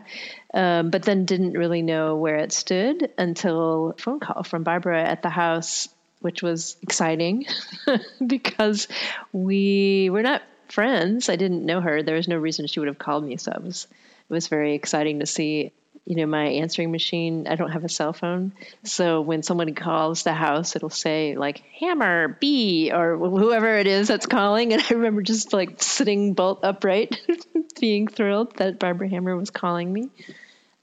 um, 0.53 0.89
but 0.89 1.03
then 1.03 1.25
didn't 1.25 1.53
really 1.53 1.83
know 1.83 2.15
where 2.15 2.37
it 2.37 2.51
stood 2.51 3.11
until 3.17 3.91
a 3.91 4.01
phone 4.01 4.19
call 4.19 4.43
from 4.43 4.63
Barbara 4.63 5.03
at 5.03 5.21
the 5.21 5.29
house, 5.29 5.87
which 6.21 6.41
was 6.41 6.77
exciting 6.81 7.45
because 8.25 8.87
we 9.31 10.09
were 10.09 10.23
not 10.23 10.41
friends. 10.69 11.29
I 11.29 11.35
didn't 11.35 11.65
know 11.65 11.79
her. 11.79 12.01
There 12.01 12.15
was 12.15 12.27
no 12.27 12.37
reason 12.37 12.67
she 12.67 12.79
would 12.79 12.87
have 12.87 12.99
called 12.99 13.23
me, 13.23 13.37
so 13.37 13.51
it 13.51 13.63
was 13.63 13.87
it 14.29 14.33
was 14.33 14.47
very 14.47 14.73
exciting 14.73 15.19
to 15.19 15.25
see 15.25 15.73
you 16.09 16.15
know, 16.15 16.25
my 16.25 16.47
answering 16.47 16.91
machine, 16.91 17.45
I 17.47 17.53
don't 17.53 17.69
have 17.69 17.83
a 17.83 17.89
cell 17.89 18.13
phone. 18.13 18.53
So 18.83 19.21
when 19.21 19.43
someone 19.43 19.75
calls 19.75 20.23
the 20.23 20.33
house, 20.33 20.75
it'll 20.75 20.89
say 20.89 21.35
like 21.37 21.59
Hammer 21.79 22.35
B 22.39 22.91
or 22.91 23.15
whoever 23.15 23.77
it 23.77 23.85
is 23.85 24.07
that's 24.07 24.25
calling. 24.25 24.73
And 24.73 24.81
I 24.81 24.95
remember 24.95 25.21
just 25.21 25.53
like 25.53 25.83
sitting 25.83 26.33
bolt 26.33 26.61
upright, 26.63 27.21
being 27.79 28.07
thrilled 28.07 28.55
that 28.55 28.79
Barbara 28.79 29.07
Hammer 29.07 29.37
was 29.37 29.51
calling 29.51 29.93
me. 29.93 30.09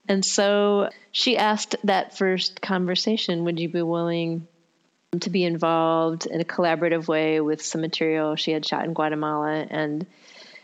And 0.07 0.23
so 0.23 0.91
she 1.11 1.35
asked 1.35 1.75
that 1.83 2.17
first 2.17 2.61
conversation 2.61 3.43
Would 3.43 3.59
you 3.59 3.67
be 3.67 3.81
willing 3.81 4.47
to 5.19 5.29
be 5.29 5.43
involved 5.43 6.25
in 6.25 6.39
a 6.39 6.45
collaborative 6.45 7.09
way 7.09 7.41
with 7.41 7.61
some 7.61 7.81
material 7.81 8.37
she 8.37 8.51
had 8.51 8.65
shot 8.65 8.85
in 8.85 8.93
Guatemala? 8.93 9.67
And 9.69 10.07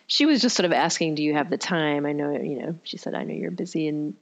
she 0.07 0.25
was 0.25 0.41
just 0.41 0.55
sort 0.55 0.65
of 0.65 0.71
asking, 0.71 1.15
Do 1.15 1.23
you 1.23 1.33
have 1.33 1.49
the 1.49 1.57
time? 1.57 2.05
I 2.05 2.13
know, 2.13 2.31
you 2.31 2.61
know, 2.61 2.79
she 2.83 2.95
said, 2.95 3.13
I 3.13 3.25
know 3.25 3.33
you're 3.33 3.51
busy. 3.51 3.89
And 3.89 4.15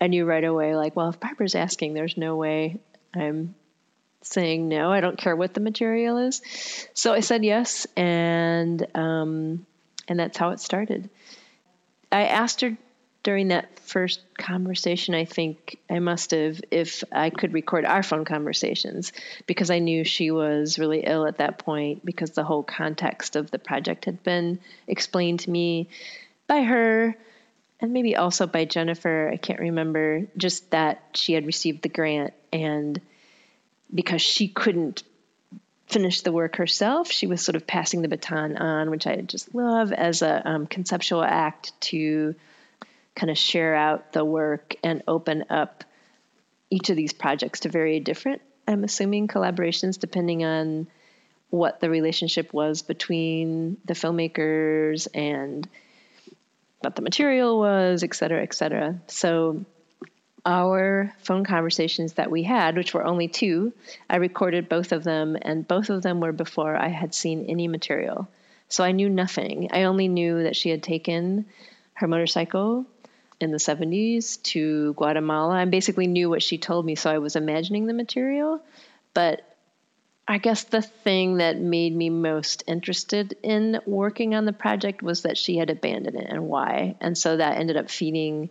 I 0.00 0.06
knew 0.06 0.24
right 0.24 0.44
away, 0.44 0.76
like, 0.76 0.94
well, 0.94 1.08
if 1.08 1.20
Barbara's 1.20 1.54
asking, 1.54 1.94
there's 1.94 2.16
no 2.16 2.36
way 2.36 2.78
I'm 3.14 3.54
saying 4.22 4.68
no. 4.68 4.92
I 4.92 5.00
don't 5.00 5.18
care 5.18 5.34
what 5.34 5.54
the 5.54 5.60
material 5.60 6.18
is. 6.18 6.42
So 6.94 7.12
I 7.12 7.20
said 7.20 7.44
yes. 7.44 7.86
And, 7.96 8.86
um, 8.94 9.66
and 10.06 10.18
that's 10.18 10.36
how 10.38 10.50
it 10.50 10.60
started. 10.60 11.08
I 12.10 12.26
asked 12.26 12.60
her 12.62 12.76
during 13.22 13.48
that 13.48 13.78
first 13.80 14.20
conversation, 14.38 15.14
I 15.14 15.24
think 15.24 15.78
I 15.90 15.98
must 15.98 16.30
have, 16.30 16.60
if 16.70 17.02
I 17.10 17.30
could 17.30 17.52
record 17.52 17.84
our 17.84 18.02
phone 18.02 18.24
conversations, 18.24 19.12
because 19.46 19.70
I 19.70 19.80
knew 19.80 20.04
she 20.04 20.30
was 20.30 20.78
really 20.78 21.00
ill 21.00 21.26
at 21.26 21.38
that 21.38 21.58
point, 21.58 22.04
because 22.04 22.30
the 22.30 22.44
whole 22.44 22.62
context 22.62 23.36
of 23.36 23.50
the 23.50 23.58
project 23.58 24.04
had 24.04 24.22
been 24.22 24.60
explained 24.86 25.40
to 25.40 25.50
me 25.50 25.88
by 26.46 26.62
her 26.62 27.16
and 27.80 27.92
maybe 27.92 28.16
also 28.16 28.46
by 28.46 28.64
Jennifer. 28.64 29.30
I 29.32 29.36
can't 29.36 29.60
remember, 29.60 30.26
just 30.36 30.70
that 30.70 31.02
she 31.14 31.32
had 31.32 31.46
received 31.46 31.82
the 31.82 31.88
grant, 31.88 32.34
and 32.52 33.00
because 33.94 34.22
she 34.22 34.48
couldn't 34.48 35.02
finish 35.88 36.20
the 36.20 36.32
work 36.32 36.56
herself. 36.56 37.10
She 37.10 37.26
was 37.26 37.42
sort 37.42 37.56
of 37.56 37.66
passing 37.66 38.02
the 38.02 38.08
baton 38.08 38.56
on, 38.56 38.90
which 38.90 39.06
I 39.06 39.16
just 39.16 39.54
love 39.54 39.92
as 39.92 40.22
a 40.22 40.46
um, 40.46 40.66
conceptual 40.66 41.24
act 41.24 41.72
to 41.82 42.34
kind 43.14 43.30
of 43.30 43.38
share 43.38 43.74
out 43.74 44.12
the 44.12 44.24
work 44.24 44.76
and 44.84 45.02
open 45.08 45.46
up 45.50 45.84
each 46.70 46.90
of 46.90 46.96
these 46.96 47.12
projects 47.12 47.60
to 47.60 47.70
very 47.70 48.00
different, 48.00 48.42
I'm 48.66 48.84
assuming, 48.84 49.28
collaborations 49.28 49.98
depending 49.98 50.44
on 50.44 50.86
what 51.50 51.80
the 51.80 51.88
relationship 51.88 52.52
was 52.52 52.82
between 52.82 53.78
the 53.86 53.94
filmmakers 53.94 55.08
and 55.14 55.66
what 56.80 56.96
the 56.96 57.02
material 57.02 57.58
was, 57.58 58.02
et 58.02 58.14
cetera, 58.14 58.42
et 58.42 58.54
cetera. 58.54 59.00
So 59.08 59.64
our 60.46 61.12
phone 61.22 61.44
conversations 61.44 62.14
that 62.14 62.30
we 62.30 62.42
had, 62.42 62.76
which 62.76 62.94
were 62.94 63.04
only 63.04 63.28
two, 63.28 63.72
I 64.08 64.16
recorded 64.16 64.68
both 64.68 64.92
of 64.92 65.04
them, 65.04 65.36
and 65.40 65.66
both 65.66 65.90
of 65.90 66.02
them 66.02 66.20
were 66.20 66.32
before 66.32 66.76
I 66.76 66.88
had 66.88 67.14
seen 67.14 67.46
any 67.48 67.68
material. 67.68 68.28
So 68.68 68.84
I 68.84 68.92
knew 68.92 69.08
nothing. 69.08 69.70
I 69.72 69.84
only 69.84 70.08
knew 70.08 70.42
that 70.44 70.56
she 70.56 70.70
had 70.70 70.82
taken 70.82 71.46
her 71.94 72.06
motorcycle 72.06 72.86
in 73.40 73.50
the 73.50 73.58
70s 73.58 74.42
to 74.42 74.94
Guatemala. 74.94 75.54
I 75.54 75.64
basically 75.64 76.06
knew 76.06 76.28
what 76.28 76.42
she 76.42 76.58
told 76.58 76.84
me, 76.84 76.94
so 76.94 77.10
I 77.10 77.18
was 77.18 77.36
imagining 77.36 77.86
the 77.86 77.94
material. 77.94 78.60
But 79.14 79.42
I 80.30 80.36
guess 80.36 80.64
the 80.64 80.82
thing 80.82 81.38
that 81.38 81.56
made 81.56 81.96
me 81.96 82.10
most 82.10 82.62
interested 82.66 83.34
in 83.42 83.80
working 83.86 84.34
on 84.34 84.44
the 84.44 84.52
project 84.52 85.02
was 85.02 85.22
that 85.22 85.38
she 85.38 85.56
had 85.56 85.70
abandoned 85.70 86.16
it 86.16 86.26
and 86.28 86.48
why. 86.48 86.96
And 87.00 87.16
so 87.16 87.38
that 87.38 87.56
ended 87.56 87.78
up 87.78 87.88
feeding 87.88 88.50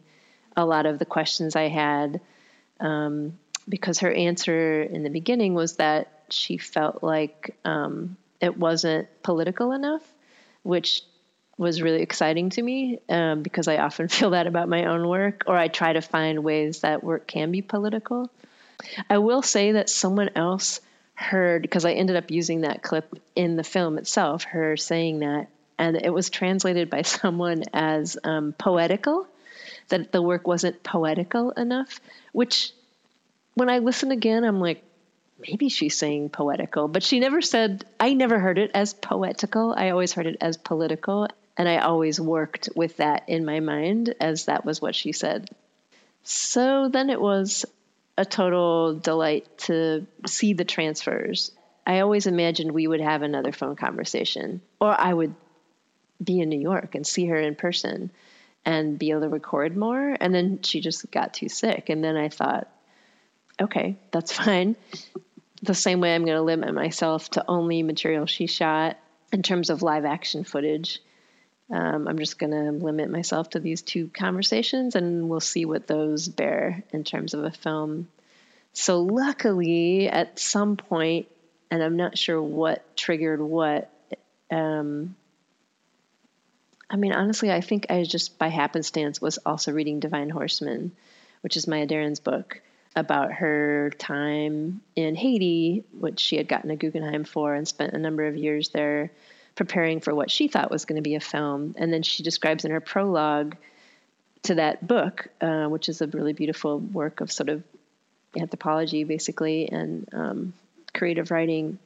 a 0.56 0.66
lot 0.66 0.88
of 0.88 0.98
the 0.98 1.06
questions 1.06 1.56
I 1.56 1.68
had. 1.68 2.20
Um, 2.80 3.38
because 3.70 4.00
her 4.00 4.12
answer 4.12 4.82
in 4.82 5.04
the 5.04 5.10
beginning 5.12 5.54
was 5.54 5.76
that 5.76 6.12
she 6.30 6.58
felt 6.58 7.04
like 7.04 7.56
um, 7.64 8.18
it 8.42 8.58
wasn't 8.58 9.08
political 9.22 9.72
enough, 9.72 10.02
which 10.64 11.04
was 11.58 11.82
really 11.82 12.02
exciting 12.02 12.50
to 12.52 12.62
me 12.62 13.00
um, 13.10 13.44
because 13.44 13.68
I 13.68 13.78
often 13.78 14.08
feel 14.10 14.32
that 14.32 14.48
about 14.48 14.70
my 14.70 14.86
own 14.86 15.08
work, 15.08 15.44
or 15.46 15.56
I 15.56 15.68
try 15.68 15.94
to 15.94 16.02
find 16.02 16.44
ways 16.44 16.82
that 16.82 17.04
work 17.04 17.28
can 17.28 17.52
be 17.52 17.62
political. 17.62 18.32
I 19.10 19.20
will 19.20 19.42
say 19.42 19.74
that 19.74 19.90
someone 19.90 20.30
else 20.36 20.82
heard, 21.18 21.64
because 21.64 21.84
I 21.84 21.94
ended 21.94 22.16
up 22.16 22.30
using 22.30 22.62
that 22.62 22.84
clip 22.84 23.20
in 23.36 23.56
the 23.56 23.64
film 23.64 23.98
itself, 23.98 24.44
her 24.44 24.78
saying 24.78 25.20
that, 25.20 25.48
and 25.78 26.00
it 26.02 26.14
was 26.14 26.30
translated 26.30 26.90
by 26.90 27.02
someone 27.04 27.64
as 27.74 28.18
um, 28.24 28.54
poetical, 28.54 29.28
that 29.90 30.12
the 30.12 30.22
work 30.22 30.48
wasn't 30.48 30.84
poetical 30.84 31.52
enough, 31.52 32.00
which 32.34 32.72
when 33.56 33.70
I 33.70 33.80
listen 33.80 34.12
again, 34.12 34.44
I'm 34.44 34.60
like, 34.60 34.84
maybe 35.40 35.70
she's 35.70 35.98
saying 35.98 36.30
poetical, 36.30 36.88
but 36.88 37.02
she 37.02 37.20
never 37.20 37.42
said, 37.42 37.86
I 38.00 38.14
never 38.14 38.38
heard 38.38 38.60
it 38.60 38.72
as 38.76 38.94
poetical. 38.94 39.74
I 39.76 39.90
always 39.90 40.14
heard 40.14 40.28
it 40.28 40.38
as 40.42 40.58
political. 40.58 41.28
And 41.58 41.68
I 41.68 41.80
always 41.80 42.22
worked 42.22 42.70
with 42.76 42.98
that 42.98 43.24
in 43.28 43.44
my 43.44 43.60
mind 43.60 44.14
as 44.20 44.46
that 44.46 44.64
was 44.64 44.80
what 44.80 44.94
she 44.94 45.12
said. 45.12 45.50
So 46.24 46.90
then 46.90 47.10
it 47.10 47.20
was 47.20 47.66
a 48.18 48.26
total 48.26 48.96
delight 48.96 49.46
to 49.60 50.08
see 50.26 50.54
the 50.54 50.66
transfers. 50.66 51.52
I 51.86 52.00
always 52.00 52.28
imagined 52.28 52.72
we 52.72 52.88
would 52.88 53.00
have 53.00 53.22
another 53.22 53.52
phone 53.52 53.76
conversation, 53.76 54.62
or 54.82 55.00
I 55.00 55.14
would 55.14 55.36
be 56.22 56.42
in 56.42 56.50
New 56.50 56.60
York 56.60 56.96
and 56.96 57.06
see 57.06 57.28
her 57.28 57.38
in 57.38 57.56
person 57.56 58.12
and 58.66 59.00
be 59.00 59.12
able 59.12 59.22
to 59.22 59.30
record 59.30 59.78
more. 59.78 60.18
And 60.20 60.34
then 60.34 60.62
she 60.64 60.82
just 60.82 61.10
got 61.12 61.34
too 61.34 61.48
sick. 61.48 61.90
And 61.90 62.04
then 62.04 62.18
I 62.18 62.30
thought, 62.30 62.68
okay, 63.62 63.98
that's 64.12 64.32
fine. 64.44 64.76
The 65.62 65.74
same 65.74 66.02
way 66.02 66.14
I'm 66.14 66.26
going 66.26 66.38
to 66.38 66.44
limit 66.44 66.74
myself 66.74 67.30
to 67.32 67.46
only 67.48 67.84
material 67.84 68.26
she 68.26 68.48
shot 68.48 68.98
in 69.32 69.44
terms 69.44 69.70
of 69.70 69.82
live 69.82 70.06
action 70.06 70.44
footage. 70.44 71.00
Um, 71.70 72.08
I'm 72.08 72.18
just 72.18 72.40
going 72.40 72.52
to 72.52 72.72
limit 72.86 73.10
myself 73.10 73.50
to 73.52 73.60
these 73.60 73.82
two 73.82 74.10
conversations 74.14 74.96
and 74.96 75.28
we'll 75.28 75.42
see 75.42 75.66
what 75.66 75.86
those 75.86 76.28
bear 76.28 76.84
in 76.94 77.04
terms 77.04 77.34
of 77.34 77.44
a 77.44 77.52
film. 77.52 78.08
So, 78.74 79.02
luckily, 79.02 80.08
at 80.08 80.40
some 80.40 80.78
point, 80.78 81.28
and 81.70 81.84
I'm 81.84 81.98
not 81.98 82.18
sure 82.18 82.42
what 82.42 82.96
triggered 82.96 83.42
what, 83.42 83.90
um, 84.50 85.16
I 86.90 86.96
mean, 86.96 87.12
honestly, 87.12 87.52
I 87.52 87.60
think 87.60 87.88
I 87.90 88.04
just 88.04 88.38
by 88.38 88.48
happenstance 88.48 89.20
was 89.20 89.40
also 89.40 89.74
reading 89.74 90.00
Divine 90.00 90.30
Horsemen, 90.30 90.92
which 91.42 91.58
is 91.58 91.68
Maya 91.68 91.86
Deren's 91.86 92.22
book 92.22 92.62
about 92.96 93.34
her 93.34 93.92
time 93.98 94.82
in 94.96 95.16
Haiti, 95.16 95.84
which 96.00 96.20
she 96.20 96.38
had 96.38 96.48
gotten 96.48 96.72
a 96.72 96.76
Guggenheim 96.76 97.26
for 97.26 97.54
and 97.54 97.68
spent 97.68 97.94
a 97.94 98.00
number 98.00 98.26
of 98.26 98.38
years 98.38 98.70
there 98.70 99.12
preparing 99.58 100.00
for 100.00 100.16
what 100.16 100.32
she 100.32 100.48
thought 100.48 100.72
was 100.72 100.86
going 100.86 100.96
to 100.96 101.02
be 101.02 101.16
a 101.16 101.20
film. 101.20 101.76
And 101.78 101.92
then 101.92 102.04
she 102.04 102.24
describes 102.24 102.64
in 102.64 102.72
her 102.72 102.80
prologue 102.80 103.58
to 104.44 104.56
that 104.56 104.88
book, 104.88 105.28
uh, 105.42 105.66
which 105.66 105.90
is 105.90 106.02
a 106.02 106.08
really 106.08 106.32
beautiful 106.32 106.80
work 106.80 107.20
of 107.20 107.32
sort 107.32 107.50
of 107.50 107.64
anthropology, 108.40 109.04
basically, 109.04 109.68
and 109.70 110.08
um, 110.14 110.54
creative 110.94 111.32
writing, 111.32 111.80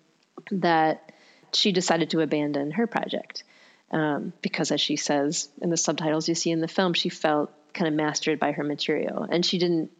that 0.52 1.12
she 1.54 1.72
decided 1.72 2.12
to 2.12 2.20
abandon 2.20 2.72
her 2.72 2.86
project. 2.86 3.44
Um, 3.90 4.34
because, 4.42 4.72
as 4.72 4.80
she 4.80 4.96
says 4.96 5.50
in 5.62 5.70
the 5.70 5.78
subtitles 5.78 6.30
you 6.30 6.36
see 6.36 6.52
in 6.52 6.62
the 6.62 6.68
film, 6.68 6.94
she 6.94 7.10
felt 7.10 7.52
kind 7.74 7.88
of 7.88 7.94
mastered 7.94 8.40
by 8.40 8.52
her 8.52 8.64
material. 8.64 9.24
And 9.24 9.46
she 9.46 9.58
didn't, 9.58 9.92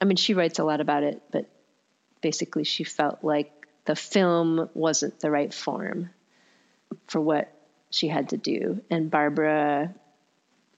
I 0.00 0.04
mean, 0.04 0.16
she 0.16 0.34
writes 0.34 0.58
a 0.58 0.64
lot 0.64 0.80
about 0.80 1.02
it, 1.02 1.20
but 1.30 1.48
basically 2.20 2.64
she 2.64 2.84
felt 2.84 3.22
like 3.22 3.52
the 3.84 3.96
film 3.96 4.70
wasn't 4.74 5.18
the 5.20 5.30
right 5.30 5.52
form 5.52 6.10
for 7.06 7.20
what 7.20 7.52
she 7.90 8.08
had 8.08 8.30
to 8.30 8.36
do. 8.36 8.80
And 8.90 9.10
Barbara, 9.10 9.94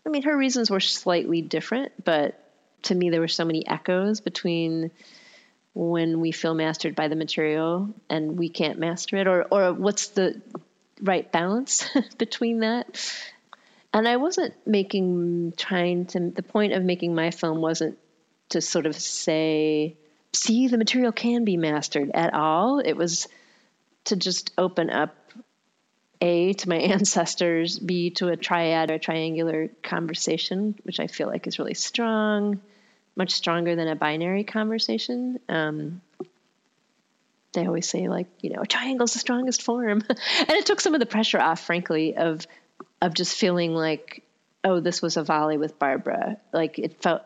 I 0.06 0.08
mean, 0.08 0.22
her 0.22 0.36
reasons 0.36 0.70
were 0.70 0.80
slightly 0.80 1.42
different, 1.42 1.92
but 2.04 2.38
to 2.82 2.94
me, 2.94 3.10
there 3.10 3.20
were 3.20 3.28
so 3.28 3.44
many 3.44 3.66
echoes 3.66 4.20
between 4.20 4.90
when 5.74 6.20
we 6.20 6.30
feel 6.30 6.54
mastered 6.54 6.94
by 6.94 7.08
the 7.08 7.16
material 7.16 7.88
and 8.08 8.38
we 8.38 8.48
can't 8.48 8.78
master 8.78 9.16
it, 9.16 9.26
or 9.26 9.42
or 9.50 9.72
what's 9.72 10.08
the 10.08 10.40
right 11.00 11.30
balance 11.30 11.88
between 12.18 12.60
that. 12.60 13.12
And 13.92 14.08
I 14.08 14.16
wasn't 14.16 14.54
making 14.66 15.54
trying 15.56 16.06
to 16.06 16.30
the 16.30 16.42
point 16.42 16.72
of 16.72 16.82
making 16.82 17.14
my 17.14 17.30
film 17.30 17.60
wasn't 17.60 17.98
to 18.50 18.60
sort 18.60 18.86
of 18.86 18.96
say, 18.96 19.96
see, 20.32 20.68
the 20.68 20.78
material 20.78 21.12
can 21.12 21.44
be 21.44 21.56
mastered 21.56 22.10
at 22.12 22.34
all. 22.34 22.80
It 22.80 22.94
was 22.94 23.28
to 24.04 24.16
just 24.16 24.52
open 24.58 24.90
up 24.90 25.14
a, 26.20 26.52
to 26.52 26.68
my 26.68 26.76
ancestors, 26.94 27.78
B, 27.78 28.10
to 28.10 28.28
a 28.28 28.36
triad 28.36 28.90
or 28.90 28.94
a 28.94 28.98
triangular 28.98 29.70
conversation, 29.82 30.74
which 30.82 31.00
I 31.00 31.06
feel 31.06 31.28
like 31.28 31.46
is 31.46 31.58
really 31.58 31.74
strong, 31.74 32.60
much 33.16 33.32
stronger 33.32 33.76
than 33.76 33.88
a 33.88 33.96
binary 33.96 34.44
conversation. 34.44 35.38
Um, 35.48 36.00
they 37.52 37.66
always 37.66 37.88
say, 37.88 38.08
like, 38.08 38.26
you 38.40 38.50
know, 38.50 38.62
a 38.62 38.66
triangle 38.66 39.04
is 39.04 39.12
the 39.12 39.20
strongest 39.20 39.62
form. 39.62 40.02
and 40.08 40.50
it 40.50 40.66
took 40.66 40.80
some 40.80 40.94
of 40.94 41.00
the 41.00 41.06
pressure 41.06 41.40
off, 41.40 41.60
frankly, 41.64 42.16
of 42.16 42.46
of 43.00 43.14
just 43.14 43.36
feeling 43.36 43.74
like, 43.74 44.22
oh, 44.64 44.80
this 44.80 45.02
was 45.02 45.16
a 45.16 45.22
volley 45.22 45.58
with 45.58 45.78
Barbara. 45.78 46.38
Like 46.52 46.78
it 46.78 47.00
felt 47.02 47.22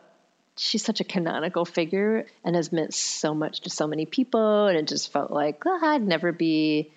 she's 0.57 0.83
such 0.83 0.99
a 0.99 1.05
canonical 1.05 1.63
figure 1.63 2.25
and 2.43 2.55
has 2.55 2.71
meant 2.71 2.93
so 2.93 3.33
much 3.33 3.61
to 3.61 3.69
so 3.69 3.87
many 3.87 4.05
people. 4.05 4.67
And 4.67 4.77
it 4.77 4.87
just 4.87 5.11
felt 5.11 5.31
like, 5.31 5.63
oh, 5.65 5.79
I'd 5.81 6.05
never 6.05 6.31
be 6.31 6.91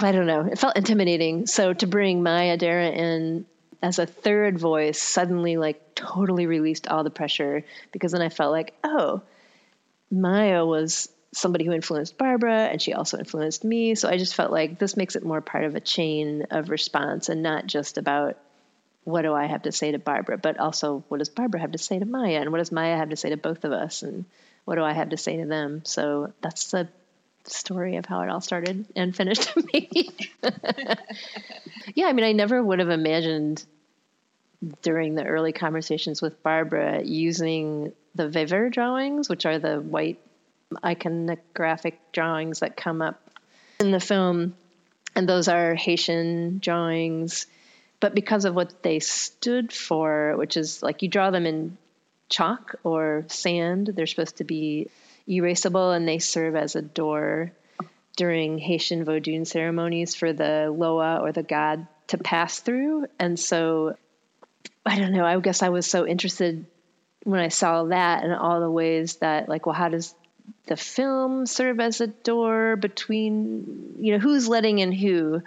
I 0.00 0.12
don't 0.12 0.26
know. 0.26 0.42
It 0.42 0.58
felt 0.58 0.76
intimidating. 0.76 1.46
So 1.46 1.72
to 1.72 1.86
bring 1.86 2.22
Maya 2.22 2.56
Deren 2.56 2.94
in 2.94 3.46
as 3.82 3.98
a 3.98 4.06
third 4.06 4.58
voice 4.58 5.00
suddenly 5.00 5.56
like 5.58 5.94
totally 5.94 6.46
released 6.46 6.88
all 6.88 7.04
the 7.04 7.10
pressure 7.10 7.64
because 7.92 8.12
then 8.12 8.22
I 8.22 8.30
felt 8.30 8.50
like, 8.50 8.74
oh, 8.82 9.22
Maya 10.10 10.64
was 10.64 11.10
somebody 11.32 11.66
who 11.66 11.72
influenced 11.72 12.16
Barbara 12.16 12.66
and 12.66 12.80
she 12.80 12.94
also 12.94 13.18
influenced 13.18 13.62
me. 13.62 13.94
So 13.94 14.08
I 14.08 14.16
just 14.16 14.34
felt 14.34 14.50
like 14.50 14.78
this 14.78 14.96
makes 14.96 15.16
it 15.16 15.24
more 15.24 15.40
part 15.40 15.64
of 15.64 15.74
a 15.74 15.80
chain 15.80 16.46
of 16.50 16.70
response 16.70 17.28
and 17.28 17.42
not 17.42 17.66
just 17.66 17.98
about 17.98 18.38
what 19.02 19.22
do 19.22 19.34
I 19.34 19.46
have 19.46 19.62
to 19.62 19.72
say 19.72 19.92
to 19.92 19.98
Barbara, 19.98 20.38
but 20.38 20.58
also 20.58 21.04
what 21.08 21.18
does 21.18 21.28
Barbara 21.28 21.60
have 21.60 21.72
to 21.72 21.78
say 21.78 21.98
to 21.98 22.06
Maya 22.06 22.40
and 22.40 22.52
what 22.52 22.58
does 22.58 22.72
Maya 22.72 22.96
have 22.96 23.10
to 23.10 23.16
say 23.16 23.30
to 23.30 23.36
both 23.36 23.64
of 23.64 23.72
us 23.72 24.02
and 24.02 24.24
what 24.64 24.76
do 24.76 24.82
I 24.82 24.92
have 24.92 25.10
to 25.10 25.18
say 25.18 25.36
to 25.36 25.46
them? 25.46 25.82
So 25.84 26.32
that's 26.40 26.70
the 26.70 26.88
story 27.46 27.96
of 27.96 28.06
how 28.06 28.20
it 28.22 28.30
all 28.30 28.40
started 28.40 28.86
and 28.96 29.14
finished 29.14 29.52
yeah, 31.94 32.06
I 32.06 32.12
mean 32.12 32.24
I 32.24 32.32
never 32.32 32.62
would 32.62 32.78
have 32.78 32.90
imagined 32.90 33.64
during 34.82 35.14
the 35.14 35.24
early 35.24 35.52
conversations 35.52 36.22
with 36.22 36.42
Barbara 36.42 37.02
using 37.02 37.92
the 38.14 38.28
Vever 38.28 38.70
drawings, 38.70 39.28
which 39.28 39.46
are 39.46 39.58
the 39.58 39.76
white 39.80 40.20
iconographic 40.82 41.94
drawings 42.12 42.60
that 42.60 42.76
come 42.76 43.02
up 43.02 43.20
in 43.80 43.90
the 43.90 44.00
film. 44.00 44.54
And 45.14 45.28
those 45.28 45.48
are 45.48 45.74
Haitian 45.74 46.58
drawings. 46.58 47.46
But 48.00 48.14
because 48.14 48.44
of 48.44 48.54
what 48.54 48.82
they 48.82 48.98
stood 49.00 49.72
for, 49.72 50.34
which 50.36 50.56
is 50.56 50.82
like 50.82 51.02
you 51.02 51.08
draw 51.08 51.30
them 51.30 51.46
in 51.46 51.78
chalk 52.28 52.76
or 52.82 53.24
sand, 53.28 53.92
they're 53.94 54.06
supposed 54.06 54.38
to 54.38 54.44
be 54.44 54.88
erasable 55.28 55.96
and 55.96 56.06
they 56.06 56.18
serve 56.18 56.56
as 56.56 56.76
a 56.76 56.82
door 56.82 57.52
during 58.16 58.58
Haitian 58.58 59.04
Vodun 59.04 59.46
ceremonies 59.46 60.14
for 60.14 60.32
the 60.32 60.72
Loa 60.76 61.18
or 61.18 61.32
the 61.32 61.42
god 61.42 61.86
to 62.08 62.18
pass 62.18 62.60
through. 62.60 63.06
And 63.18 63.38
so 63.38 63.96
I 64.86 64.98
don't 64.98 65.12
know, 65.12 65.24
I 65.24 65.38
guess 65.40 65.62
I 65.62 65.70
was 65.70 65.86
so 65.86 66.06
interested 66.06 66.66
when 67.24 67.40
I 67.40 67.48
saw 67.48 67.84
that 67.84 68.22
and 68.22 68.34
all 68.34 68.60
the 68.60 68.70
ways 68.70 69.16
that, 69.16 69.48
like, 69.48 69.64
well, 69.66 69.74
how 69.74 69.88
does 69.88 70.14
the 70.66 70.76
film 70.76 71.46
serve 71.46 71.80
as 71.80 72.00
a 72.00 72.06
door 72.06 72.76
between, 72.76 73.96
you 73.98 74.12
know, 74.12 74.18
who's 74.18 74.46
letting 74.46 74.78
in 74.78 74.92
who? 74.92 75.42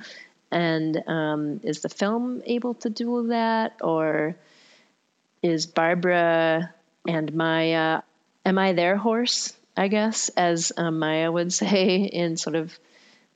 And 0.51 1.03
um, 1.07 1.59
is 1.63 1.81
the 1.81 1.89
film 1.89 2.41
able 2.45 2.73
to 2.75 2.89
do 2.89 3.27
that? 3.27 3.77
Or 3.81 4.35
is 5.43 5.67
Barbara 5.67 6.73
and 7.07 7.33
Maya, 7.33 8.01
am 8.43 8.57
I 8.57 8.73
their 8.73 8.97
horse, 8.97 9.53
I 9.77 9.87
guess, 9.87 10.29
as 10.29 10.71
um, 10.75 10.99
Maya 10.99 11.31
would 11.31 11.53
say 11.53 11.97
in 11.97 12.35
sort 12.35 12.55
of 12.55 12.77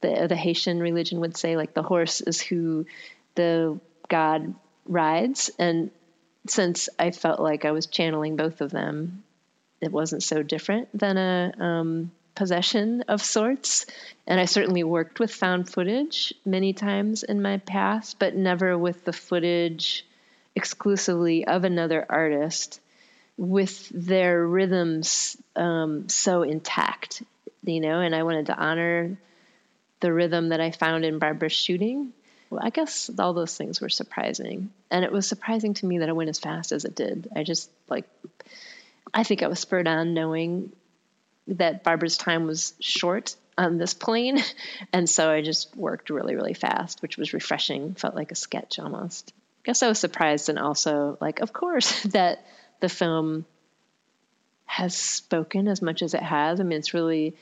the, 0.01 0.25
the 0.27 0.35
Haitian 0.35 0.79
religion 0.79 1.19
would 1.19 1.37
say, 1.37 1.55
like 1.55 1.73
the 1.73 1.83
horse 1.83 2.21
is 2.21 2.41
who 2.41 2.87
the 3.35 3.79
God 4.09 4.55
rides. 4.85 5.51
And 5.59 5.91
since 6.47 6.89
I 6.97 7.11
felt 7.11 7.39
like 7.39 7.63
I 7.63 7.71
was 7.71 7.85
channeling 7.85 8.35
both 8.35 8.61
of 8.61 8.71
them, 8.71 9.23
it 9.79 9.91
wasn't 9.91 10.23
so 10.23 10.41
different 10.41 10.89
than 10.97 11.17
a 11.17 11.53
um, 11.59 12.11
possession 12.33 13.03
of 13.07 13.21
sorts. 13.21 13.85
And 14.25 14.39
I 14.39 14.45
certainly 14.45 14.83
worked 14.83 15.19
with 15.19 15.31
found 15.31 15.69
footage 15.69 16.33
many 16.43 16.73
times 16.73 17.21
in 17.23 17.41
my 17.41 17.57
past, 17.57 18.17
but 18.17 18.35
never 18.35 18.77
with 18.77 19.05
the 19.05 19.13
footage 19.13 20.05
exclusively 20.55 21.45
of 21.45 21.63
another 21.63 22.05
artist 22.09 22.79
with 23.37 23.89
their 23.89 24.45
rhythms 24.45 25.37
um, 25.55 26.09
so 26.09 26.43
intact, 26.43 27.23
you 27.63 27.79
know, 27.79 27.99
and 27.99 28.15
I 28.15 28.23
wanted 28.23 28.47
to 28.47 28.57
honor 28.57 29.17
the 29.99 30.13
rhythm 30.13 30.49
that 30.49 30.61
I 30.61 30.71
found 30.71 31.05
in 31.05 31.19
Barbara's 31.19 31.53
shooting 31.53 32.13
well, 32.51 32.61
I 32.61 32.69
guess 32.69 33.09
all 33.17 33.33
those 33.33 33.55
things 33.55 33.79
were 33.79 33.89
surprising. 33.89 34.71
And 34.91 35.05
it 35.05 35.11
was 35.11 35.25
surprising 35.25 35.73
to 35.75 35.85
me 35.85 35.99
that 35.99 36.09
it 36.09 36.15
went 36.15 36.29
as 36.29 36.37
fast 36.37 36.73
as 36.73 36.83
it 36.83 36.95
did. 36.95 37.29
I 37.33 37.43
just 37.43 37.71
like, 37.87 38.05
I 39.13 39.23
think 39.23 39.41
I 39.41 39.47
was 39.47 39.59
spurred 39.59 39.87
on 39.87 40.13
knowing 40.13 40.73
that 41.47 41.83
Barbara's 41.83 42.17
time 42.17 42.45
was 42.45 42.73
short 42.81 43.35
on 43.57 43.77
this 43.77 43.93
plane. 43.93 44.39
And 44.93 45.09
so 45.09 45.31
I 45.31 45.41
just 45.41 45.75
worked 45.77 46.09
really, 46.09 46.35
really 46.35 46.53
fast, 46.53 47.01
which 47.01 47.17
was 47.17 47.33
refreshing, 47.33 47.95
felt 47.95 48.15
like 48.15 48.33
a 48.33 48.35
sketch 48.35 48.79
almost. 48.79 49.31
I 49.63 49.67
guess 49.67 49.81
I 49.81 49.87
was 49.87 49.99
surprised 49.99 50.49
and 50.49 50.59
also 50.59 51.17
like, 51.21 51.39
of 51.39 51.53
course, 51.53 52.03
that 52.11 52.45
the 52.81 52.89
film 52.89 53.45
has 54.65 54.95
spoken 54.95 55.67
as 55.67 55.81
much 55.81 56.01
as 56.01 56.13
it 56.13 56.23
has. 56.23 56.59
I 56.59 56.63
mean, 56.63 56.79
it's 56.79 56.93
really, 56.93 57.35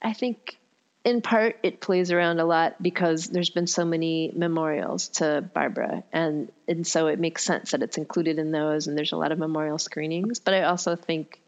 I 0.00 0.12
think 0.12 0.58
in 1.06 1.22
part 1.22 1.56
it 1.62 1.80
plays 1.80 2.10
around 2.10 2.40
a 2.40 2.44
lot 2.44 2.82
because 2.82 3.28
there's 3.28 3.50
been 3.50 3.68
so 3.68 3.84
many 3.84 4.32
memorials 4.34 5.08
to 5.08 5.48
Barbara 5.54 6.02
and 6.12 6.50
and 6.66 6.84
so 6.84 7.06
it 7.06 7.20
makes 7.20 7.44
sense 7.44 7.70
that 7.70 7.82
it's 7.82 7.96
included 7.96 8.40
in 8.40 8.50
those 8.50 8.88
and 8.88 8.98
there's 8.98 9.12
a 9.12 9.16
lot 9.16 9.30
of 9.30 9.38
memorial 9.38 9.78
screenings 9.78 10.40
but 10.40 10.52
I 10.52 10.64
also 10.64 10.96
think 10.96 11.40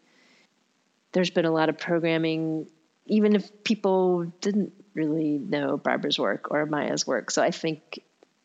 there's 1.11 1.31
been 1.31 1.45
a 1.45 1.51
lot 1.51 1.69
of 1.69 1.77
programming 1.77 2.69
even 3.07 3.35
if 3.35 3.65
people 3.65 4.27
didn't 4.41 4.73
really 4.95 5.39
know 5.39 5.77
Barbara's 5.77 6.21
work 6.21 6.53
or 6.53 6.65
Maya's 6.65 7.05
work 7.05 7.33
so 7.33 7.43
I 7.43 7.51
think 7.51 8.01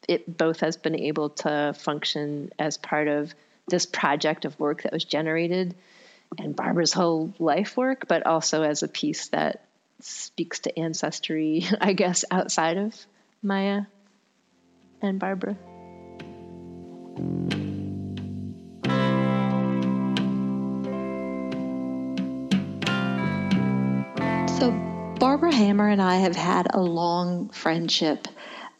it 0.08 0.36
both 0.36 0.62
has 0.62 0.78
been 0.78 0.96
able 0.96 1.30
to 1.30 1.76
function 1.78 2.52
as 2.58 2.78
part 2.78 3.08
of 3.08 3.36
this 3.67 3.86
project 3.86 4.45
of 4.45 4.60
work 4.60 4.84
that 4.84 4.93
was 4.93 5.06
generated 5.06 5.76
and 6.38 6.56
Barbara's 6.56 6.93
whole 6.93 7.34
life 7.39 7.78
work 7.78 8.08
but 8.08 8.26
also 8.26 8.63
as 8.63 8.84
a 8.84 8.88
piece 8.88 9.28
that 9.30 9.65
speaks 10.04 10.60
to 10.62 10.80
ancestry, 10.80 11.65
I 11.82 11.93
guess, 11.93 12.26
outside 12.30 12.78
of 12.78 12.95
Maya 13.41 13.84
and 15.02 15.19
Barbara. 15.19 15.58
So, 24.60 24.71
Barbara 25.19 25.54
Hammer 25.54 25.89
and 25.89 26.02
I 26.02 26.17
have 26.17 26.36
had 26.36 26.67
a 26.73 26.82
long 26.82 27.49
friendship. 27.49 28.28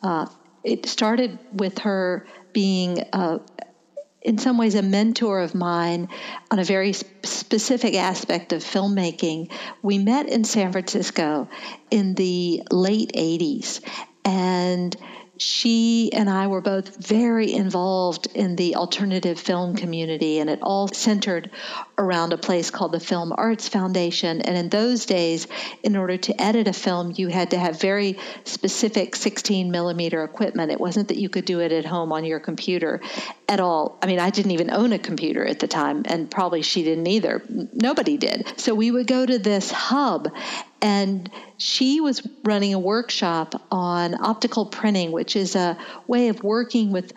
Uh, 0.02 0.28
it 0.64 0.86
started 0.86 1.38
with 1.54 1.80
her 1.80 2.26
being 2.54 3.00
a, 3.12 3.42
in 4.24 4.38
some 4.38 4.58
ways 4.58 4.76
a 4.76 4.82
mentor 4.82 5.42
of 5.42 5.54
mine 5.54 6.08
on 6.50 6.60
a 6.60 6.64
very 6.64 6.94
specific 6.94 7.96
aspect 7.96 8.54
of 8.54 8.64
filmmaking. 8.64 9.52
We 9.82 9.98
met 9.98 10.30
in 10.30 10.44
San 10.44 10.72
Francisco 10.72 11.50
in 11.92 12.16
the 12.16 12.64
late 12.72 13.12
80s 13.14 13.82
and 14.26 14.96
she 15.38 16.12
and 16.14 16.30
I 16.30 16.48
were 16.48 16.62
both 16.62 16.96
very 16.96 17.52
involved 17.52 18.28
in 18.36 18.56
the 18.56 18.76
alternative 18.76 19.40
film 19.40 19.76
community, 19.76 20.40
and 20.40 20.50
it 20.50 20.60
all 20.62 20.88
centered 20.88 21.50
around 21.98 22.34
a 22.34 22.38
place 22.38 22.72
called 22.72 22.92
the 22.92 23.00
Film 23.00 23.34
Arts 23.36 23.68
Foundation. 23.68 24.42
And 24.42 24.58
in 24.58 24.70
those 24.70 25.06
days, 25.06 25.48
in 25.84 25.96
order 25.96 26.18
to 26.18 26.42
edit 26.42 26.68
a 26.68 26.74
film, 26.74 27.14
you 27.16 27.28
had 27.28 27.52
to 27.52 27.58
have 27.58 27.80
very 27.80 28.18
specific 28.46 29.16
16 29.16 29.70
millimeter 29.70 30.24
equipment. 30.24 30.72
It 30.72 30.80
wasn't 30.80 31.10
that 31.10 31.18
you 31.18 31.30
could 31.30 31.46
do 31.46 31.60
it 31.60 31.72
at 31.72 31.86
home 31.86 32.12
on 32.12 32.26
your 32.26 32.40
computer 32.40 33.02
at 33.48 33.60
all. 33.60 33.98
I 34.02 34.08
mean, 34.08 34.20
I 34.20 34.32
didn't 34.32 34.52
even 34.52 34.72
own 34.72 34.94
a 34.94 35.00
computer 35.00 35.46
at 35.46 35.60
the 35.60 35.68
time, 35.68 36.04
and 36.06 36.30
probably 36.30 36.64
she 36.64 36.84
didn't 36.84 37.08
either. 37.08 37.44
Nobody 37.48 38.18
did. 38.18 38.60
So 38.60 38.74
we 38.74 38.90
would 38.90 39.08
go 39.08 39.26
to 39.26 39.38
this 39.38 39.72
hub 39.72 40.30
and 40.82 41.32
she 41.58 42.02
was 42.02 42.28
running 42.44 42.74
a 42.74 42.80
workshop 42.80 43.56
on 43.72 44.22
optical 44.22 44.66
printing, 44.66 45.14
which 45.14 45.38
is 45.38 45.56
a 45.56 45.78
way 46.08 46.28
of 46.28 46.44
working 46.44 46.92
with 46.92 47.14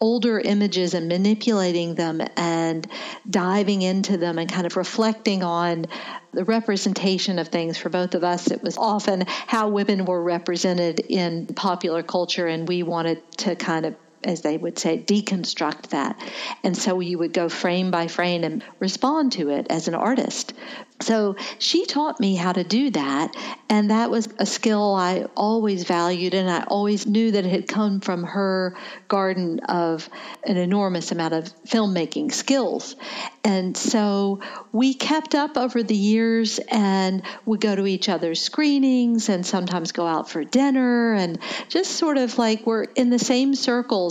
older 0.00 0.38
images 0.38 0.94
and 0.94 1.08
manipulating 1.08 1.94
them 1.94 2.22
and 2.36 2.86
diving 3.28 3.82
into 3.82 4.16
them 4.16 4.38
and 4.38 4.50
kind 4.50 4.66
of 4.66 4.76
reflecting 4.76 5.42
on 5.42 5.86
the 6.32 6.44
representation 6.44 7.38
of 7.38 7.48
things 7.48 7.76
for 7.76 7.88
both 7.88 8.14
of 8.14 8.22
us. 8.22 8.50
It 8.50 8.62
was 8.62 8.78
often 8.78 9.24
how 9.26 9.68
women 9.68 10.04
were 10.04 10.22
represented 10.22 11.00
in 11.00 11.46
popular 11.46 12.02
culture, 12.02 12.46
and 12.46 12.68
we 12.68 12.82
wanted 12.82 13.20
to 13.38 13.56
kind 13.56 13.86
of 13.86 13.96
as 14.24 14.42
they 14.42 14.56
would 14.56 14.78
say, 14.78 14.98
deconstruct 14.98 15.88
that. 15.88 16.18
And 16.62 16.76
so 16.76 17.00
you 17.00 17.18
would 17.18 17.32
go 17.32 17.48
frame 17.48 17.90
by 17.90 18.08
frame 18.08 18.44
and 18.44 18.64
respond 18.78 19.32
to 19.32 19.50
it 19.50 19.66
as 19.70 19.88
an 19.88 19.94
artist. 19.94 20.52
So 21.00 21.36
she 21.58 21.86
taught 21.86 22.18
me 22.18 22.34
how 22.34 22.52
to 22.52 22.64
do 22.64 22.90
that. 22.90 23.36
And 23.68 23.90
that 23.90 24.10
was 24.10 24.28
a 24.38 24.46
skill 24.46 24.94
I 24.94 25.26
always 25.36 25.84
valued. 25.84 26.34
And 26.34 26.50
I 26.50 26.64
always 26.64 27.06
knew 27.06 27.30
that 27.30 27.46
it 27.46 27.50
had 27.50 27.68
come 27.68 28.00
from 28.00 28.24
her 28.24 28.76
garden 29.06 29.60
of 29.60 30.08
an 30.44 30.56
enormous 30.56 31.12
amount 31.12 31.34
of 31.34 31.44
filmmaking 31.64 32.32
skills. 32.32 32.96
And 33.44 33.76
so 33.76 34.40
we 34.72 34.94
kept 34.94 35.34
up 35.34 35.56
over 35.56 35.82
the 35.82 35.96
years 35.96 36.58
and 36.68 37.22
would 37.46 37.60
go 37.60 37.76
to 37.76 37.86
each 37.86 38.08
other's 38.08 38.40
screenings 38.40 39.28
and 39.28 39.46
sometimes 39.46 39.92
go 39.92 40.06
out 40.06 40.28
for 40.28 40.42
dinner 40.42 41.14
and 41.14 41.38
just 41.68 41.92
sort 41.92 42.18
of 42.18 42.36
like 42.38 42.66
we're 42.66 42.84
in 42.84 43.10
the 43.10 43.18
same 43.18 43.54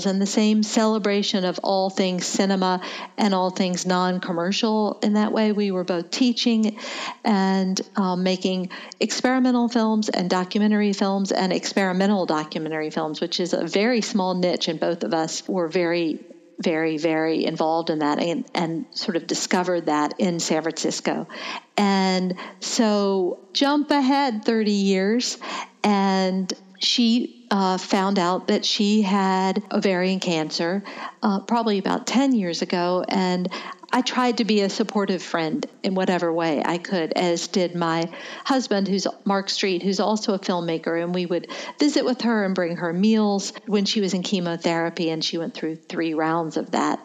and 0.05 0.21
the 0.21 0.27
same 0.27 0.63
celebration 0.63 1.45
of 1.45 1.59
all 1.63 1.89
things 1.89 2.25
cinema 2.25 2.81
and 3.17 3.33
all 3.33 3.49
things 3.49 3.85
non 3.85 4.19
commercial. 4.19 4.99
In 5.01 5.13
that 5.13 5.31
way, 5.31 5.51
we 5.51 5.71
were 5.71 5.83
both 5.83 6.11
teaching 6.11 6.77
and 7.23 7.79
um, 7.95 8.23
making 8.23 8.69
experimental 8.99 9.67
films 9.67 10.09
and 10.09 10.29
documentary 10.29 10.93
films 10.93 11.31
and 11.31 11.51
experimental 11.51 12.25
documentary 12.25 12.89
films, 12.89 13.21
which 13.21 13.39
is 13.39 13.53
a 13.53 13.65
very 13.65 14.01
small 14.01 14.35
niche, 14.35 14.67
and 14.67 14.79
both 14.79 15.03
of 15.03 15.13
us 15.13 15.47
were 15.47 15.67
very 15.67 16.19
very, 16.59 16.97
very 16.97 17.45
involved 17.45 17.89
in 17.89 17.99
that 17.99 18.19
and, 18.19 18.45
and 18.55 18.85
sort 18.91 19.15
of 19.15 19.27
discovered 19.27 19.85
that 19.85 20.15
in 20.17 20.39
San 20.39 20.63
Francisco. 20.63 21.27
And 21.77 22.35
so 22.59 23.39
jump 23.53 23.91
ahead 23.91 24.43
30 24.43 24.71
years, 24.71 25.37
and 25.83 26.51
she 26.79 27.36
uh, 27.49 27.77
found 27.77 28.19
out 28.19 28.47
that 28.47 28.65
she 28.65 29.01
had 29.01 29.63
ovarian 29.71 30.19
cancer 30.19 30.83
uh, 31.23 31.39
probably 31.41 31.77
about 31.77 32.05
10 32.07 32.35
years 32.35 32.61
ago. 32.61 33.05
And 33.07 33.49
I 33.91 34.01
tried 34.01 34.37
to 34.37 34.45
be 34.45 34.61
a 34.61 34.69
supportive 34.69 35.23
friend 35.23 35.65
in 35.81 35.95
whatever 35.95 36.31
way 36.31 36.61
I 36.63 36.77
could, 36.77 37.13
as 37.13 37.47
did 37.47 37.73
my 37.73 38.11
husband, 38.43 38.87
who's 38.87 39.07
Mark 39.23 39.49
Street, 39.49 39.81
who's 39.81 40.01
also 40.01 40.33
a 40.33 40.39
filmmaker. 40.39 41.01
And 41.01 41.15
we 41.15 41.25
would 41.25 41.47
visit 41.79 42.03
with 42.03 42.21
her 42.21 42.43
and 42.43 42.53
bring 42.53 42.77
her 42.77 42.91
meals 42.91 43.53
when 43.65 43.85
she 43.85 44.01
was 44.01 44.13
in 44.13 44.23
chemotherapy, 44.23 45.09
and 45.09 45.23
she 45.23 45.37
went 45.37 45.53
through 45.53 45.77
three 45.77 46.13
rounds 46.13 46.57
of 46.57 46.71
that. 46.71 46.99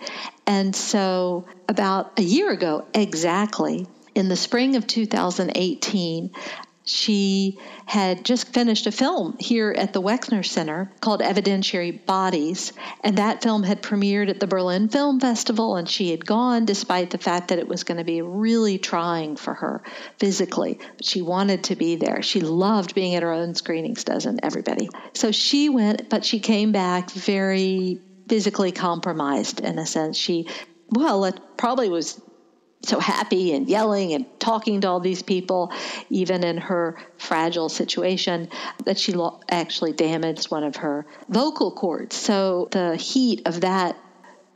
And 0.44 0.74
so, 0.74 1.46
about 1.68 2.18
a 2.18 2.22
year 2.22 2.50
ago, 2.50 2.84
exactly, 2.92 3.86
in 4.14 4.28
the 4.28 4.36
spring 4.36 4.74
of 4.74 4.86
2018, 4.86 6.32
she 6.84 7.58
had 7.86 8.24
just 8.24 8.52
finished 8.52 8.86
a 8.86 8.92
film 8.92 9.36
here 9.38 9.72
at 9.76 9.92
the 9.92 10.02
Wexner 10.02 10.44
Center 10.44 10.90
called 11.00 11.20
Evidentiary 11.20 12.04
Bodies, 12.04 12.72
and 13.04 13.18
that 13.18 13.42
film 13.42 13.62
had 13.62 13.82
premiered 13.82 14.28
at 14.28 14.40
the 14.40 14.46
Berlin 14.46 14.88
Film 14.88 15.20
Festival, 15.20 15.76
and 15.76 15.88
she 15.88 16.10
had 16.10 16.26
gone 16.26 16.64
despite 16.64 17.10
the 17.10 17.18
fact 17.18 17.48
that 17.48 17.58
it 17.58 17.68
was 17.68 17.84
going 17.84 17.98
to 17.98 18.04
be 18.04 18.22
really 18.22 18.78
trying 18.78 19.36
for 19.36 19.54
her 19.54 19.82
physically. 20.18 20.80
But 20.96 21.06
she 21.06 21.22
wanted 21.22 21.64
to 21.64 21.76
be 21.76 21.96
there. 21.96 22.22
She 22.22 22.40
loved 22.40 22.94
being 22.94 23.14
at 23.14 23.22
her 23.22 23.32
own 23.32 23.54
screenings, 23.54 24.04
doesn't 24.04 24.40
everybody? 24.42 24.88
So 25.14 25.30
she 25.30 25.68
went, 25.68 26.10
but 26.10 26.24
she 26.24 26.40
came 26.40 26.72
back 26.72 27.10
very 27.10 28.00
physically 28.28 28.72
compromised 28.72 29.60
in 29.60 29.78
a 29.78 29.86
sense. 29.86 30.16
She 30.16 30.48
well, 30.94 31.24
it 31.24 31.40
probably 31.56 31.88
was 31.88 32.20
so 32.84 32.98
happy 32.98 33.52
and 33.52 33.68
yelling 33.68 34.12
and 34.12 34.26
talking 34.40 34.80
to 34.80 34.88
all 34.88 35.00
these 35.00 35.22
people, 35.22 35.72
even 36.10 36.44
in 36.44 36.58
her 36.58 36.98
fragile 37.16 37.68
situation, 37.68 38.48
that 38.84 38.98
she 38.98 39.12
lo- 39.12 39.40
actually 39.48 39.92
damaged 39.92 40.50
one 40.50 40.64
of 40.64 40.76
her 40.76 41.06
vocal 41.28 41.70
cords. 41.70 42.16
So 42.16 42.68
the 42.70 42.96
heat 42.96 43.42
of 43.46 43.60
that 43.60 43.96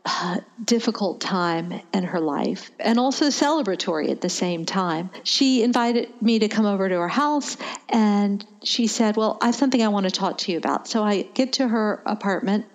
uh, 0.08 0.38
difficult 0.64 1.20
time 1.20 1.80
in 1.92 2.04
her 2.04 2.20
life 2.20 2.70
and 2.78 2.98
also 2.98 3.26
celebratory 3.26 4.10
at 4.10 4.20
the 4.20 4.28
same 4.28 4.64
time. 4.64 5.10
She 5.24 5.64
invited 5.64 6.10
me 6.22 6.38
to 6.38 6.48
come 6.48 6.64
over 6.64 6.88
to 6.88 6.94
her 6.94 7.08
house 7.08 7.56
and 7.88 8.44
she 8.62 8.86
said, 8.86 9.16
Well, 9.16 9.36
I 9.42 9.46
have 9.46 9.56
something 9.56 9.82
I 9.82 9.88
want 9.88 10.04
to 10.04 10.12
talk 10.12 10.38
to 10.38 10.52
you 10.52 10.58
about. 10.58 10.86
So 10.86 11.02
I 11.02 11.22
get 11.22 11.54
to 11.54 11.66
her 11.66 12.02
apartment 12.06 12.66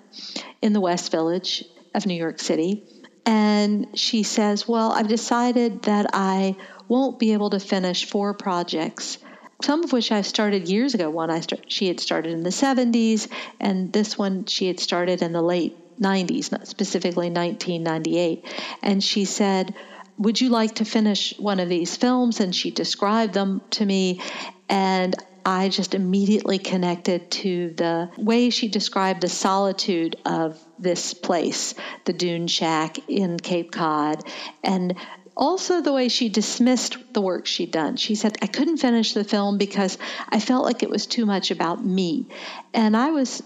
in 0.62 0.74
the 0.74 0.82
West 0.82 1.10
Village 1.12 1.64
of 1.96 2.06
New 2.06 2.16
York 2.16 2.40
City 2.40 2.84
and 3.26 3.88
she 3.94 4.24
says, 4.24 4.68
Well, 4.68 4.92
I've 4.92 5.08
decided 5.08 5.84
that 5.84 6.08
I 6.14 6.56
won't 6.88 7.20
be 7.20 7.34
able 7.34 7.52
to 7.52 7.60
finish 7.60 8.06
four 8.06 8.34
projects, 8.34 9.18
some 9.62 9.84
of 9.84 9.94
which 9.94 10.12
I 10.12 10.22
started 10.22 10.68
years 10.68 10.94
ago. 10.94 11.10
One 11.10 11.30
I 11.30 11.42
start, 11.42 11.72
she 11.72 11.88
had 11.88 12.00
started 12.00 12.34
in 12.34 12.44
the 12.44 12.50
70s, 12.50 13.28
and 13.60 13.94
this 13.94 14.18
one 14.18 14.46
she 14.46 14.68
had 14.68 14.80
started 14.80 15.22
in 15.22 15.34
the 15.34 15.42
late 15.42 15.78
90s, 16.00 16.66
specifically 16.66 17.30
1998. 17.30 18.46
And 18.82 19.04
she 19.04 19.26
said, 19.26 19.76
Would 20.18 20.42
you 20.42 20.50
like 20.50 20.76
to 20.76 20.86
finish 20.86 21.34
one 21.38 21.60
of 21.60 21.70
these 21.70 21.96
films? 21.96 22.40
And 22.40 22.56
she 22.56 22.72
described 22.72 23.34
them 23.34 23.62
to 23.72 23.86
me. 23.86 24.22
And 24.68 25.16
I 25.46 25.70
just 25.70 25.96
immediately 25.96 26.60
connected 26.60 27.32
to 27.32 27.74
the 27.76 28.10
way 28.18 28.50
she 28.50 28.68
described 28.68 29.22
the 29.22 29.30
solitude 29.30 30.16
of 30.26 30.60
this 30.82 31.13
place, 31.13 31.74
the 32.06 32.13
Dune 32.13 32.48
Shack 32.48 32.98
in 33.10 33.39
Cape 33.39 33.72
Cod, 33.72 34.24
and 34.63 34.96
also 35.36 35.82
the 35.82 35.94
way 35.94 36.10
she 36.10 36.30
dismissed 36.30 36.98
the 37.13 37.22
work 37.22 37.46
she'd 37.46 37.72
done. 37.72 37.96
She 37.96 38.15
said, 38.15 38.38
I 38.41 38.48
couldn't 38.48 38.78
finish 38.78 39.13
the 39.13 39.24
film 39.24 39.58
because 39.58 39.98
I 40.30 40.39
felt 40.39 40.65
like 40.65 40.84
it 40.84 40.89
was 40.89 41.06
too 41.06 41.26
much 41.26 41.52
about 41.52 41.84
me. 41.84 42.28
And 42.74 42.98
I 42.98 43.12
was 43.12 43.41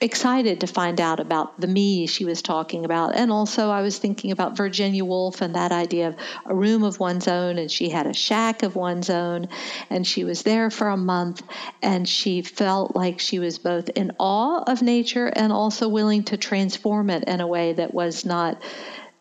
excited 0.00 0.60
to 0.60 0.66
find 0.66 1.00
out 1.00 1.20
about 1.20 1.60
the 1.60 1.66
me 1.66 2.06
she 2.06 2.24
was 2.24 2.42
talking 2.42 2.84
about. 2.84 3.14
And 3.14 3.30
also, 3.32 3.70
I 3.70 3.82
was 3.82 3.98
thinking 3.98 4.30
about 4.30 4.56
Virginia 4.56 5.04
Woolf 5.04 5.40
and 5.40 5.54
that 5.54 5.72
idea 5.72 6.08
of 6.08 6.16
a 6.44 6.54
room 6.54 6.82
of 6.84 7.00
one's 7.00 7.28
own. 7.28 7.58
And 7.58 7.70
she 7.70 7.88
had 7.88 8.06
a 8.06 8.14
shack 8.14 8.62
of 8.62 8.76
one's 8.76 9.10
own. 9.10 9.48
And 9.90 10.06
she 10.06 10.24
was 10.24 10.42
there 10.42 10.70
for 10.70 10.88
a 10.88 10.96
month. 10.96 11.42
And 11.82 12.08
she 12.08 12.42
felt 12.42 12.94
like 12.94 13.20
she 13.20 13.38
was 13.38 13.58
both 13.58 13.88
in 13.90 14.12
awe 14.18 14.62
of 14.66 14.82
nature 14.82 15.26
and 15.26 15.52
also 15.52 15.88
willing 15.88 16.24
to 16.24 16.36
transform 16.36 17.10
it 17.10 17.24
in 17.24 17.40
a 17.40 17.46
way 17.46 17.72
that 17.72 17.94
was 17.94 18.24
not 18.24 18.62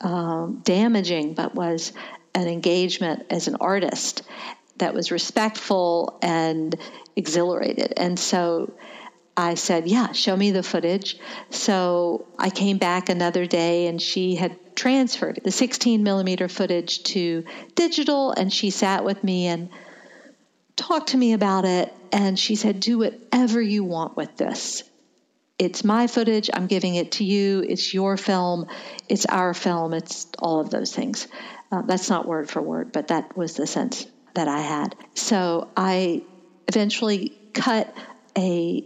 um, 0.01 0.61
damaging, 0.63 1.33
but 1.33 1.55
was 1.55 1.93
an 2.33 2.47
engagement 2.47 3.25
as 3.29 3.47
an 3.47 3.55
artist 3.61 4.23
that 4.77 4.93
was 4.93 5.11
respectful 5.11 6.17
and 6.21 6.75
exhilarated. 7.15 7.93
And 7.95 8.19
so, 8.19 8.73
I 9.37 9.55
said, 9.55 9.87
Yeah, 9.87 10.11
show 10.11 10.35
me 10.35 10.51
the 10.51 10.63
footage. 10.63 11.17
So 11.49 12.25
I 12.39 12.49
came 12.49 12.77
back 12.77 13.09
another 13.09 13.45
day 13.45 13.87
and 13.87 14.01
she 14.01 14.35
had 14.35 14.55
transferred 14.75 15.41
the 15.43 15.51
16 15.51 16.03
millimeter 16.03 16.47
footage 16.47 17.03
to 17.03 17.43
digital 17.75 18.31
and 18.31 18.51
she 18.51 18.69
sat 18.69 19.03
with 19.03 19.23
me 19.23 19.47
and 19.47 19.69
talked 20.75 21.09
to 21.09 21.17
me 21.17 21.33
about 21.33 21.65
it. 21.65 21.93
And 22.11 22.39
she 22.39 22.55
said, 22.55 22.79
Do 22.79 22.99
whatever 22.99 23.61
you 23.61 23.83
want 23.83 24.15
with 24.15 24.35
this. 24.37 24.83
It's 25.57 25.83
my 25.83 26.07
footage. 26.07 26.49
I'm 26.53 26.67
giving 26.67 26.95
it 26.95 27.13
to 27.13 27.23
you. 27.23 27.63
It's 27.67 27.93
your 27.93 28.17
film. 28.17 28.67
It's 29.07 29.25
our 29.25 29.53
film. 29.53 29.93
It's 29.93 30.27
all 30.39 30.59
of 30.59 30.69
those 30.69 30.93
things. 30.93 31.27
Uh, 31.71 31.81
that's 31.81 32.09
not 32.09 32.27
word 32.27 32.49
for 32.49 32.61
word, 32.61 32.91
but 32.91 33.07
that 33.07 33.37
was 33.37 33.55
the 33.55 33.65
sense 33.65 34.05
that 34.33 34.47
I 34.49 34.59
had. 34.59 34.95
So 35.13 35.69
I 35.75 36.23
eventually 36.67 37.31
cut 37.53 37.93
a 38.37 38.83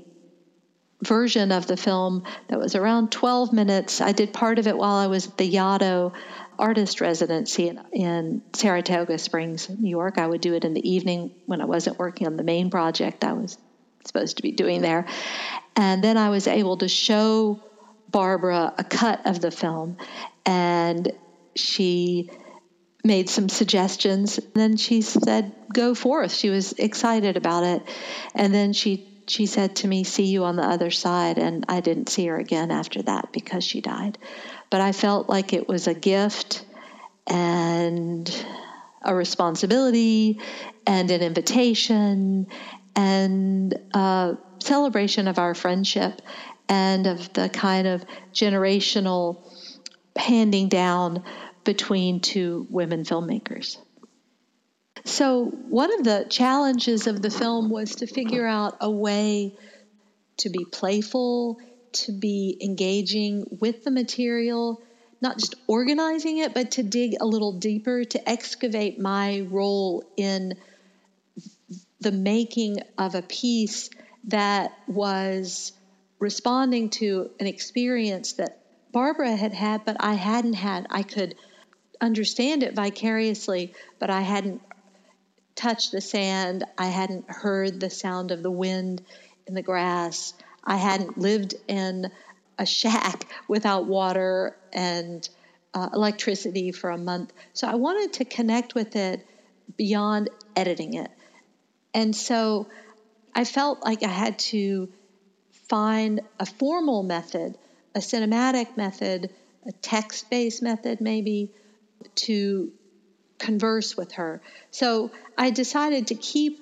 version 1.03 1.51
of 1.51 1.67
the 1.67 1.77
film 1.77 2.23
that 2.47 2.59
was 2.59 2.75
around 2.75 3.11
12 3.11 3.53
minutes. 3.53 4.01
I 4.01 4.11
did 4.11 4.33
part 4.33 4.59
of 4.59 4.67
it 4.67 4.77
while 4.77 4.95
I 4.95 5.07
was 5.07 5.27
at 5.27 5.37
the 5.37 5.49
Yaddo 5.49 6.13
artist 6.57 6.99
residency 6.99 7.69
in, 7.69 7.79
in, 7.93 8.41
Saratoga 8.53 9.17
Springs, 9.17 9.69
New 9.69 9.89
York. 9.89 10.17
I 10.17 10.27
would 10.27 10.41
do 10.41 10.53
it 10.55 10.65
in 10.65 10.73
the 10.73 10.89
evening 10.89 11.31
when 11.45 11.61
I 11.61 11.65
wasn't 11.65 11.97
working 11.97 12.27
on 12.27 12.35
the 12.35 12.43
main 12.43 12.69
project 12.69 13.23
I 13.23 13.33
was 13.33 13.57
supposed 14.03 14.37
to 14.37 14.43
be 14.43 14.51
doing 14.51 14.81
there. 14.81 15.05
And 15.75 16.03
then 16.03 16.17
I 16.17 16.29
was 16.29 16.47
able 16.47 16.77
to 16.77 16.89
show 16.89 17.63
Barbara 18.09 18.73
a 18.77 18.83
cut 18.83 19.25
of 19.25 19.39
the 19.39 19.51
film, 19.51 19.97
and 20.45 21.11
she 21.55 22.29
made 23.03 23.29
some 23.29 23.47
suggestions. 23.47 24.39
Then 24.53 24.75
she 24.77 25.01
said, 25.01 25.55
Go 25.73 25.95
forth. 25.95 26.33
She 26.33 26.49
was 26.49 26.73
excited 26.73 27.37
about 27.37 27.63
it. 27.63 27.83
And 28.33 28.53
then 28.53 28.73
she 28.73 29.08
she 29.29 29.45
said 29.45 29.77
to 29.77 29.87
me, 29.87 30.03
See 30.03 30.25
you 30.25 30.43
on 30.43 30.55
the 30.55 30.63
other 30.63 30.91
side. 30.91 31.37
And 31.37 31.65
I 31.69 31.79
didn't 31.81 32.09
see 32.09 32.25
her 32.27 32.37
again 32.37 32.71
after 32.71 33.01
that 33.03 33.31
because 33.31 33.63
she 33.63 33.81
died. 33.81 34.17
But 34.69 34.81
I 34.81 34.91
felt 34.91 35.29
like 35.29 35.53
it 35.53 35.67
was 35.67 35.87
a 35.87 35.93
gift 35.93 36.65
and 37.27 38.45
a 39.03 39.15
responsibility 39.15 40.39
and 40.85 41.09
an 41.11 41.21
invitation 41.21 42.47
and 42.95 43.73
a 43.93 44.37
celebration 44.59 45.27
of 45.27 45.39
our 45.39 45.53
friendship 45.53 46.21
and 46.67 47.07
of 47.07 47.31
the 47.33 47.49
kind 47.49 47.87
of 47.87 48.03
generational 48.33 49.43
handing 50.15 50.69
down 50.69 51.23
between 51.63 52.19
two 52.19 52.67
women 52.69 53.03
filmmakers. 53.03 53.77
So, 55.09 55.45
one 55.45 55.91
of 55.91 56.03
the 56.03 56.27
challenges 56.29 57.07
of 57.07 57.19
the 57.23 57.31
film 57.31 57.71
was 57.71 57.95
to 57.95 58.07
figure 58.07 58.45
out 58.45 58.77
a 58.79 58.91
way 58.91 59.55
to 60.37 60.49
be 60.49 60.65
playful, 60.65 61.57
to 61.93 62.11
be 62.11 62.55
engaging 62.61 63.43
with 63.59 63.83
the 63.83 63.89
material, 63.89 64.79
not 65.19 65.39
just 65.39 65.55
organizing 65.65 66.37
it, 66.37 66.53
but 66.53 66.71
to 66.73 66.83
dig 66.83 67.15
a 67.19 67.25
little 67.25 67.53
deeper, 67.53 68.03
to 68.05 68.29
excavate 68.29 68.99
my 68.99 69.41
role 69.49 70.03
in 70.15 70.53
the 71.99 72.11
making 72.11 72.77
of 72.99 73.15
a 73.15 73.23
piece 73.23 73.89
that 74.25 74.77
was 74.87 75.73
responding 76.19 76.91
to 76.91 77.31
an 77.39 77.47
experience 77.47 78.33
that 78.33 78.61
Barbara 78.91 79.35
had 79.35 79.53
had, 79.53 79.85
but 79.85 79.97
I 79.99 80.13
hadn't 80.13 80.53
had. 80.53 80.85
I 80.91 81.01
could 81.01 81.33
understand 81.99 82.61
it 82.61 82.75
vicariously, 82.75 83.73
but 83.97 84.11
I 84.11 84.21
hadn't 84.21 84.61
touched 85.59 85.91
the 85.91 86.01
sand. 86.01 86.63
I 86.77 86.85
hadn't 86.85 87.29
heard 87.29 87.79
the 87.79 87.89
sound 87.89 88.31
of 88.31 88.41
the 88.41 88.51
wind 88.51 89.01
in 89.45 89.53
the 89.53 89.61
grass. 89.61 90.33
I 90.63 90.77
hadn't 90.77 91.17
lived 91.17 91.55
in 91.67 92.09
a 92.57 92.65
shack 92.65 93.25
without 93.47 93.85
water 93.85 94.55
and 94.71 95.27
uh, 95.73 95.89
electricity 95.93 96.71
for 96.71 96.89
a 96.89 96.97
month. 96.97 97.33
So 97.53 97.67
I 97.67 97.75
wanted 97.75 98.13
to 98.13 98.25
connect 98.25 98.73
with 98.73 98.95
it 98.95 99.25
beyond 99.75 100.29
editing 100.55 100.93
it. 100.93 101.11
And 101.93 102.15
so 102.15 102.67
I 103.35 103.43
felt 103.43 103.83
like 103.83 104.01
I 104.03 104.07
had 104.07 104.39
to 104.39 104.89
find 105.67 106.21
a 106.39 106.45
formal 106.45 107.03
method, 107.03 107.57
a 107.93 107.99
cinematic 107.99 108.77
method, 108.77 109.29
a 109.67 109.71
text 109.73 110.29
based 110.29 110.63
method, 110.63 111.01
maybe, 111.01 111.49
to 112.15 112.71
converse 113.39 113.97
with 113.97 114.13
her. 114.13 114.41
So 114.71 115.11
I 115.37 115.49
decided 115.49 116.07
to 116.07 116.15
keep 116.15 116.59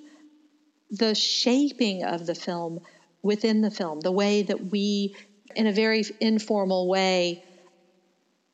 the 0.91 1.15
shaping 1.15 2.03
of 2.03 2.25
the 2.25 2.35
film 2.35 2.79
within 3.21 3.61
the 3.61 3.71
film, 3.71 3.99
the 3.99 4.11
way 4.11 4.43
that 4.43 4.71
we, 4.71 5.15
in 5.55 5.67
a 5.67 5.73
very 5.73 6.03
informal 6.19 6.87
way, 6.87 7.43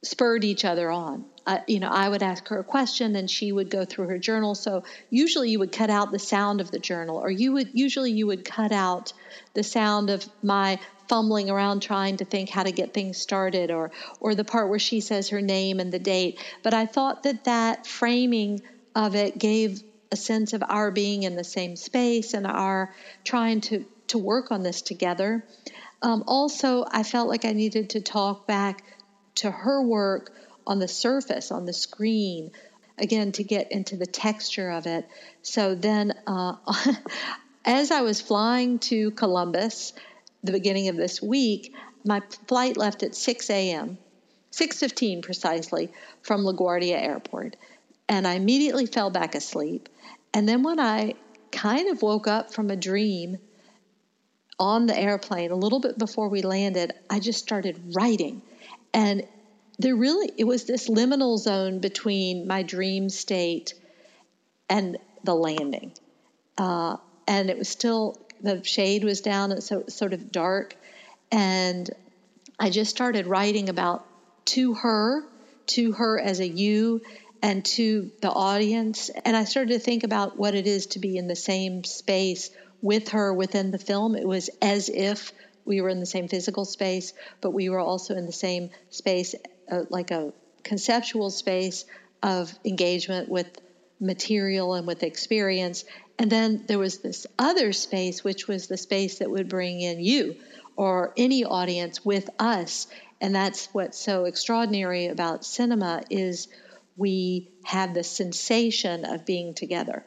spurred 0.04 0.44
each 0.44 0.66
other 0.66 0.90
on. 0.90 1.26
Uh, 1.46 1.60
you 1.68 1.80
know, 1.80 1.90
I 1.90 2.08
would 2.08 2.24
ask 2.24 2.48
her 2.48 2.60
a 2.60 2.64
question 2.64 3.16
and 3.16 3.30
she 3.30 3.52
would 3.52 3.70
go 3.70 3.84
through 3.84 4.08
her 4.08 4.18
journal. 4.18 4.56
So 4.56 4.84
usually 5.10 5.50
you 5.50 5.60
would 5.60 5.72
cut 5.72 5.90
out 5.90 6.12
the 6.12 6.20
sound 6.20 6.62
of 6.62 6.72
the 6.72 6.80
journal, 6.80 7.18
or 7.18 7.30
you 7.30 7.54
would 7.54 7.70
usually 7.74 8.12
you 8.12 8.28
would 8.28 8.46
cut 8.46 8.72
out 8.72 9.12
the 9.54 9.64
sound 9.64 10.10
of 10.10 10.26
my 10.42 10.80
fumbling 11.08 11.50
around 11.50 11.82
trying 11.82 12.18
to 12.18 12.26
think 12.26 12.50
how 12.50 12.63
to 12.63 12.72
get 12.72 12.94
things 12.94 13.18
started, 13.18 13.72
or 13.72 13.92
or 14.20 14.36
the 14.36 14.44
part 14.44 14.70
where 14.70 14.80
she 14.80 15.02
says 15.02 15.30
her 15.30 15.42
name 15.42 15.80
and 15.80 15.92
the 15.92 16.00
date. 16.00 16.39
But 16.63 16.74
I 16.74 16.86
thought 16.86 17.24
that 17.24 17.46
that 17.46 17.86
framing 17.88 18.62
of 18.96 19.16
it 19.16 19.38
gave 19.38 19.82
a 20.12 20.16
sense 20.16 20.54
of 20.54 20.63
our 20.68 20.92
being 20.92 21.24
in 21.24 21.36
the 21.36 21.44
same 21.44 21.76
space 21.76 22.34
and 22.34 22.46
our 22.46 22.92
trying 23.24 23.62
to 23.62 23.86
to 24.08 24.18
work 24.18 24.52
on 24.52 24.63
this 24.63 24.82
together. 24.82 25.44
Um, 26.02 26.24
also, 26.28 26.86
I 26.89 27.04
felt 27.04 27.30
like 27.30 27.46
I 27.46 27.54
needed 27.54 27.92
to 27.92 28.02
talk 28.02 28.46
back 28.46 28.84
to 29.36 29.50
her 29.50 29.82
work 29.82 30.32
on 30.68 30.80
the 30.80 30.88
surface, 30.88 31.52
on 31.52 31.66
the 31.66 31.74
screen, 31.74 32.52
again, 32.98 33.32
to 33.34 33.44
get 33.44 33.72
into 33.72 33.98
the 33.98 34.06
texture 34.06 34.70
of 34.70 34.86
it. 34.86 35.06
So 35.42 35.76
then, 35.76 36.13
uh, 36.28 36.56
as 37.66 37.92
I 37.92 38.02
was 38.02 38.22
flying 38.22 38.80
to 38.80 39.12
Columbus, 39.12 39.94
the 40.44 40.52
beginning 40.52 40.90
of 40.90 40.96
this 40.96 41.22
week, 41.22 41.74
my 42.06 42.22
flight 42.48 42.78
left 42.78 43.04
at 43.04 43.16
6 43.16 43.50
a.m., 43.50 43.98
6.15 44.52 45.24
precisely, 45.24 45.92
from 46.22 46.44
LaGuardia 46.44 47.02
Airport. 47.02 47.56
And 48.08 48.28
I 48.28 48.34
immediately 48.34 48.86
fell 48.86 49.10
back 49.10 49.36
asleep. 49.36 49.90
And 50.34 50.48
then 50.48 50.64
when 50.64 50.80
I 50.80 51.16
kind 51.52 51.90
of 51.90 52.02
woke 52.02 52.28
up 52.28 52.54
from 52.54 52.70
a 52.70 52.76
dream 52.76 53.38
on 54.60 54.86
the 54.86 54.98
airplane, 54.98 55.52
a 55.52 55.56
little 55.56 55.80
bit 55.80 55.98
before 55.98 56.30
we 56.30 56.42
landed, 56.42 56.94
I 57.10 57.20
just 57.20 57.40
started 57.40 57.96
writing. 57.96 58.42
And 58.94 59.24
there 59.80 59.96
really 59.96 60.32
it 60.38 60.44
was 60.44 60.66
this 60.66 60.88
liminal 60.90 61.38
zone 61.38 61.80
between 61.80 62.48
my 62.48 62.64
dream 62.64 63.10
state 63.10 63.74
and 64.70 64.98
the 65.24 65.34
landing 65.34 65.94
uh, 66.58 66.98
and 67.28 67.50
it 67.50 67.58
was 67.58 67.70
still 67.70 68.18
the 68.44 68.64
shade 68.64 69.04
was 69.04 69.22
down 69.22 69.52
and 69.52 69.64
so 69.64 69.86
sort 69.88 70.14
of 70.14 70.32
dark. 70.32 70.76
And 71.32 71.90
i 72.60 72.70
just 72.70 72.92
started 72.92 73.26
writing 73.26 73.70
about 73.70 74.06
to 74.46 74.76
her 74.76 75.24
to 75.66 75.94
her 75.94 76.20
as 76.20 76.40
a 76.40 76.48
you 76.48 77.02
and 77.42 77.66
to 77.66 78.12
the 78.22 78.30
audience. 78.30 79.10
And 79.26 79.36
i 79.36 79.46
started 79.46 79.74
to 79.74 79.80
think 79.80 80.04
about 80.04 80.38
what 80.38 80.54
it 80.54 80.68
is 80.68 80.88
to 80.88 81.00
be 81.00 81.18
in 81.18 81.28
the 81.28 81.36
same 81.36 81.84
space 81.84 82.52
with 82.82 83.10
her 83.10 83.34
within 83.34 83.72
the 83.72 83.80
film. 83.80 84.16
It 84.16 84.28
was 84.28 84.50
as 84.62 84.90
if 84.90 85.32
we 85.66 85.80
were 85.80 85.90
in 85.90 86.02
the 86.02 86.06
same 86.06 86.28
physical 86.28 86.66
space 86.66 87.14
but 87.42 87.52
we 87.52 87.70
were 87.70 87.80
also 87.80 88.16
in 88.16 88.26
the 88.26 88.34
same 88.34 88.70
space 88.90 89.34
a, 89.70 89.86
like 89.90 90.12
a 90.12 90.34
conceptual 90.64 91.30
space 91.30 91.86
of 92.22 92.54
engagement 92.66 93.30
with 93.30 93.48
material 94.04 94.74
and 94.76 94.86
with 94.86 95.04
experience. 95.04 95.86
And 96.20 96.32
then 96.32 96.66
there 96.68 96.80
was 96.80 97.00
this 97.00 97.26
other 97.39 97.74
space, 97.74 98.24
which 98.24 98.48
was 98.48 98.68
the 98.68 98.78
space 98.78 99.20
that 99.20 99.32
would 99.32 99.50
bring 99.50 99.82
in 99.82 100.00
you 100.00 100.36
or 100.76 101.13
any 101.18 101.44
audience 101.44 102.04
with 102.04 102.30
us. 102.39 102.88
And 103.22 103.34
that's 103.34 103.68
what's 103.74 103.98
so 103.98 104.26
extraordinary 104.26 105.08
about 105.08 105.46
cinema 105.46 106.04
is 106.10 106.48
we 106.98 107.52
have 107.63 107.94
the 107.94 108.04
sensation 108.04 109.06
of 109.06 109.26
being 109.26 109.54
together. 109.54 110.06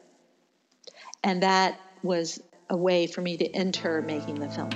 And 1.23 1.43
that 1.43 1.79
was 2.03 2.41
a 2.69 2.77
way 2.77 3.07
for 3.07 3.21
me 3.21 3.37
to 3.37 3.45
enter 3.45 4.01
making 4.01 4.35
the 4.35 4.49
film. 4.49 4.69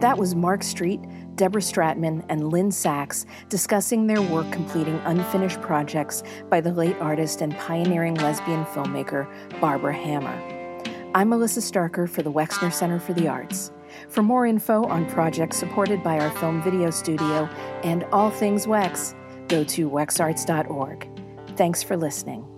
That 0.00 0.16
was 0.16 0.34
Mark 0.34 0.62
Street, 0.62 1.00
Deborah 1.38 1.62
Stratman, 1.62 2.24
and 2.28 2.50
Lynne 2.50 2.72
Sachs 2.72 3.24
discussing 3.48 4.06
their 4.06 4.20
work 4.20 4.50
completing 4.50 4.96
unfinished 5.04 5.60
projects 5.62 6.24
by 6.50 6.60
the 6.60 6.72
late 6.72 6.96
artist 7.00 7.40
and 7.40 7.56
pioneering 7.56 8.16
lesbian 8.16 8.64
filmmaker 8.66 9.26
Barbara 9.60 9.94
Hammer. 9.94 10.82
I'm 11.14 11.28
Melissa 11.28 11.60
Starker 11.60 12.08
for 12.08 12.22
the 12.22 12.32
Wexner 12.32 12.72
Center 12.72 12.98
for 12.98 13.14
the 13.14 13.28
Arts. 13.28 13.70
For 14.08 14.22
more 14.22 14.46
info 14.46 14.84
on 14.84 15.06
projects 15.06 15.56
supported 15.56 16.02
by 16.02 16.18
our 16.18 16.30
film 16.38 16.60
video 16.60 16.90
studio 16.90 17.48
and 17.84 18.02
all 18.12 18.30
things 18.30 18.66
Wex, 18.66 19.14
go 19.48 19.62
to 19.62 19.88
wexarts.org. 19.88 21.08
Thanks 21.56 21.84
for 21.84 21.96
listening. 21.96 22.57